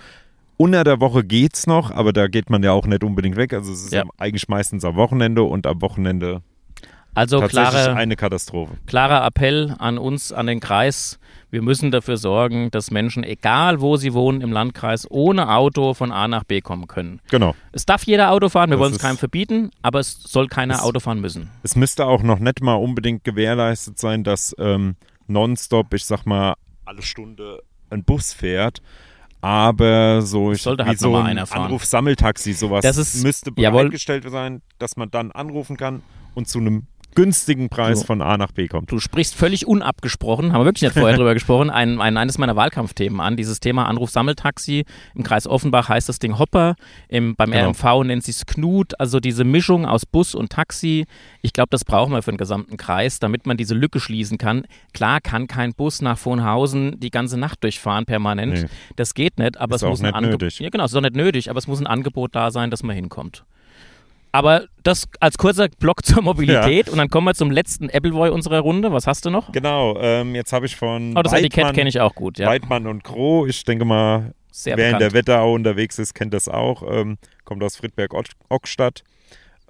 Unter 0.56 0.84
der 0.84 1.00
Woche 1.00 1.24
geht's 1.24 1.66
noch, 1.66 1.90
aber 1.90 2.12
da 2.12 2.26
geht 2.26 2.50
man 2.50 2.62
ja 2.62 2.72
auch 2.72 2.86
nicht 2.86 3.04
unbedingt 3.04 3.36
weg. 3.36 3.52
Also 3.52 3.72
es 3.72 3.84
ist 3.84 3.92
ja. 3.92 4.04
eigentlich 4.18 4.48
meistens 4.48 4.84
am 4.84 4.96
Wochenende 4.96 5.42
und 5.42 5.66
am 5.66 5.80
Wochenende 5.82 6.42
also 7.14 7.40
klare, 7.40 7.94
eine 7.94 8.16
Katastrophe. 8.16 8.74
Klarer 8.86 9.26
Appell 9.26 9.74
an 9.78 9.98
uns, 9.98 10.32
an 10.32 10.46
den 10.46 10.60
Kreis. 10.60 11.18
Wir 11.50 11.62
müssen 11.62 11.90
dafür 11.90 12.16
sorgen, 12.16 12.70
dass 12.70 12.90
Menschen, 12.90 13.24
egal 13.24 13.80
wo 13.80 13.96
sie 13.96 14.14
wohnen 14.14 14.40
im 14.40 14.52
Landkreis, 14.52 15.06
ohne 15.10 15.52
Auto 15.52 15.94
von 15.94 16.12
A 16.12 16.28
nach 16.28 16.44
B 16.44 16.60
kommen 16.60 16.86
können. 16.86 17.20
Genau. 17.30 17.56
Es 17.72 17.86
darf 17.86 18.04
jeder 18.04 18.30
Auto 18.30 18.48
fahren, 18.48 18.70
wir 18.70 18.78
wollen 18.78 18.92
es 18.92 19.00
keinem 19.00 19.18
verbieten, 19.18 19.70
aber 19.82 19.98
es 19.98 20.22
soll 20.22 20.46
keiner 20.46 20.74
es, 20.74 20.80
Auto 20.82 21.00
fahren 21.00 21.20
müssen. 21.20 21.50
Es 21.64 21.74
müsste 21.74 22.06
auch 22.06 22.22
noch 22.22 22.38
nicht 22.38 22.62
mal 22.62 22.74
unbedingt 22.74 23.24
gewährleistet 23.24 23.98
sein, 23.98 24.22
dass 24.22 24.54
ähm, 24.58 24.94
nonstop, 25.26 25.92
ich 25.94 26.04
sag 26.04 26.24
mal, 26.24 26.54
alle 26.84 27.02
Stunde 27.02 27.62
ein 27.90 28.04
Bus 28.04 28.32
fährt. 28.32 28.80
Aber 29.42 30.20
so 30.20 30.52
ich, 30.52 30.62
sollte 30.62 30.84
halt 30.84 30.98
so 30.98 31.16
ein 31.16 31.38
Anruf-Sammeltaxi, 31.38 32.52
sowas 32.52 32.82
das 32.82 32.98
ist, 32.98 33.24
müsste 33.24 33.50
bereitgestellt 33.50 34.28
sein, 34.30 34.60
dass 34.78 34.96
man 34.96 35.10
dann 35.10 35.32
anrufen 35.32 35.78
kann 35.78 36.02
und 36.34 36.46
zu 36.46 36.58
einem 36.58 36.86
günstigen 37.14 37.68
Preis 37.68 38.00
so. 38.00 38.06
von 38.06 38.22
A 38.22 38.36
nach 38.36 38.52
B 38.52 38.68
kommt. 38.68 38.90
Du 38.90 38.98
sprichst 38.98 39.34
völlig 39.34 39.66
unabgesprochen, 39.66 40.52
haben 40.52 40.60
wir 40.60 40.66
wirklich 40.66 40.82
nicht 40.82 40.98
vorher 40.98 41.16
drüber 41.16 41.34
gesprochen, 41.34 41.70
ein, 41.70 42.00
ein, 42.00 42.16
eines 42.16 42.38
meiner 42.38 42.56
Wahlkampfthemen 42.56 43.20
an, 43.20 43.36
dieses 43.36 43.60
Thema 43.60 43.86
Anruf-Sammeltaxi. 43.86 44.84
Im 45.14 45.22
Kreis 45.22 45.46
Offenbach 45.46 45.88
heißt 45.88 46.08
das 46.08 46.18
Ding 46.18 46.38
Hopper, 46.38 46.76
im, 47.08 47.36
beim 47.36 47.50
genau. 47.50 47.70
RMV 47.70 48.04
nennt 48.04 48.24
sich 48.24 48.36
es 48.36 48.46
Knut, 48.46 48.98
also 49.00 49.20
diese 49.20 49.44
Mischung 49.44 49.86
aus 49.86 50.06
Bus 50.06 50.34
und 50.34 50.50
Taxi. 50.50 51.06
Ich 51.42 51.52
glaube, 51.52 51.68
das 51.70 51.84
brauchen 51.84 52.12
wir 52.12 52.22
für 52.22 52.32
den 52.32 52.38
gesamten 52.38 52.76
Kreis, 52.76 53.18
damit 53.18 53.46
man 53.46 53.56
diese 53.56 53.74
Lücke 53.74 54.00
schließen 54.00 54.38
kann. 54.38 54.64
Klar 54.92 55.20
kann 55.20 55.46
kein 55.46 55.74
Bus 55.74 56.02
nach 56.02 56.18
Vonhausen 56.18 56.98
die 57.00 57.10
ganze 57.10 57.38
Nacht 57.38 57.62
durchfahren 57.64 58.06
permanent. 58.06 58.62
Nee. 58.62 58.68
Das 58.96 59.14
geht 59.14 59.38
nicht, 59.38 59.58
aber 59.58 59.76
ist 59.76 59.82
es 59.82 59.88
muss 59.88 60.02
ein 60.02 60.14
Angebot. 60.14 60.58
Ja, 60.58 60.70
genau, 60.70 60.84
es 60.84 60.92
ist 60.92 60.96
auch 60.96 61.02
nicht 61.02 61.16
nötig, 61.16 61.50
aber 61.50 61.58
es 61.58 61.66
muss 61.66 61.80
ein 61.80 61.86
Angebot 61.86 62.34
da 62.34 62.50
sein, 62.50 62.70
dass 62.70 62.82
man 62.82 62.94
hinkommt. 62.94 63.44
Aber 64.32 64.66
das 64.82 65.08
als 65.18 65.38
kurzer 65.38 65.68
Block 65.68 66.04
zur 66.04 66.22
Mobilität 66.22 66.86
ja. 66.86 66.92
und 66.92 66.98
dann 66.98 67.08
kommen 67.08 67.26
wir 67.26 67.34
zum 67.34 67.50
letzten 67.50 67.90
Appleboy 67.90 68.30
unserer 68.30 68.60
Runde. 68.60 68.92
Was 68.92 69.06
hast 69.06 69.24
du 69.24 69.30
noch? 69.30 69.52
Genau, 69.52 69.98
ähm, 70.00 70.34
jetzt 70.34 70.52
habe 70.52 70.66
ich 70.66 70.76
von 70.76 71.16
oh, 71.16 71.22
das 71.22 71.32
Weidmann, 71.32 71.46
Etikett 71.46 71.74
kenne 71.74 71.88
ich 71.88 72.00
auch 72.00 72.14
gut. 72.14 72.38
Ja. 72.38 72.48
Weidmann 72.48 72.86
und 72.86 73.04
Kroh, 73.04 73.46
ich 73.46 73.64
denke 73.64 73.84
mal, 73.84 74.34
Sehr 74.50 74.76
wer 74.76 74.86
bekannt. 74.86 75.02
in 75.02 75.08
der 75.08 75.12
Wetterau 75.14 75.54
unterwegs 75.54 75.98
ist, 75.98 76.14
kennt 76.14 76.34
das 76.34 76.48
auch. 76.48 76.82
Ähm, 76.88 77.18
kommt 77.44 77.62
aus 77.62 77.76
Friedberg-Ockstadt. 77.76 79.02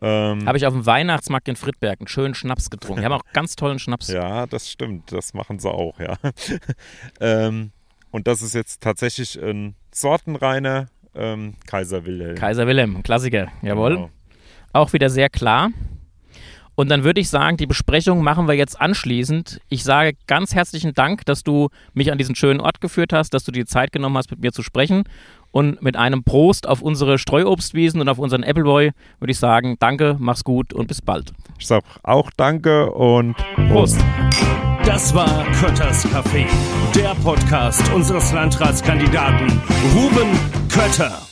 Ähm, 0.02 0.46
habe 0.46 0.56
ich 0.56 0.66
auf 0.66 0.72
dem 0.72 0.86
Weihnachtsmarkt 0.86 1.48
in 1.48 1.56
Friedberg 1.56 2.00
einen 2.00 2.08
schönen 2.08 2.34
Schnaps 2.34 2.70
getrunken. 2.70 3.02
Die 3.02 3.04
haben 3.04 3.12
auch 3.12 3.24
ganz 3.32 3.56
tollen 3.56 3.78
Schnaps. 3.78 4.08
Ja, 4.08 4.46
das 4.46 4.70
stimmt. 4.70 5.12
Das 5.12 5.34
machen 5.34 5.58
sie 5.58 5.70
auch, 5.70 5.98
ja. 6.00 6.16
ähm, 7.20 7.72
und 8.10 8.26
das 8.26 8.42
ist 8.42 8.54
jetzt 8.54 8.82
tatsächlich 8.82 9.40
ein 9.40 9.74
sortenreiner 9.92 10.86
ähm, 11.14 11.54
Kaiser 11.66 12.06
Wilhelm. 12.06 12.34
Kaiser 12.34 12.66
Wilhelm, 12.66 13.02
Klassiker, 13.02 13.48
jawohl. 13.62 13.96
Genau 13.96 14.10
auch 14.72 14.92
wieder 14.92 15.10
sehr 15.10 15.28
klar. 15.28 15.70
Und 16.74 16.90
dann 16.90 17.04
würde 17.04 17.20
ich 17.20 17.28
sagen, 17.28 17.58
die 17.58 17.66
Besprechung 17.66 18.22
machen 18.22 18.48
wir 18.48 18.54
jetzt 18.54 18.80
anschließend. 18.80 19.60
Ich 19.68 19.84
sage 19.84 20.16
ganz 20.26 20.54
herzlichen 20.54 20.94
Dank, 20.94 21.26
dass 21.26 21.42
du 21.42 21.68
mich 21.92 22.10
an 22.10 22.16
diesen 22.16 22.34
schönen 22.34 22.60
Ort 22.60 22.80
geführt 22.80 23.12
hast, 23.12 23.34
dass 23.34 23.44
du 23.44 23.52
dir 23.52 23.66
Zeit 23.66 23.92
genommen 23.92 24.16
hast, 24.16 24.30
mit 24.30 24.40
mir 24.40 24.52
zu 24.52 24.62
sprechen. 24.62 25.04
Und 25.52 25.82
mit 25.82 25.96
einem 25.96 26.22
Prost 26.22 26.66
auf 26.66 26.80
unsere 26.80 27.18
Streuobstwiesen 27.18 28.00
und 28.00 28.08
auf 28.08 28.18
unseren 28.18 28.44
Appleboy 28.44 28.92
würde 29.18 29.30
ich 29.32 29.38
sagen, 29.38 29.76
danke, 29.78 30.16
mach's 30.18 30.44
gut 30.44 30.72
und 30.72 30.86
bis 30.86 31.02
bald. 31.02 31.32
Ich 31.58 31.66
sage 31.66 31.84
auch 32.02 32.30
danke 32.36 32.92
und 32.92 33.36
Prost. 33.68 33.98
Das 34.84 35.12
war 35.14 35.44
Kötters 35.52 36.06
Café, 36.06 36.46
der 36.94 37.14
Podcast 37.22 37.92
unseres 37.92 38.32
Landratskandidaten 38.32 39.60
Ruben 39.94 40.30
Kötter. 40.70 41.29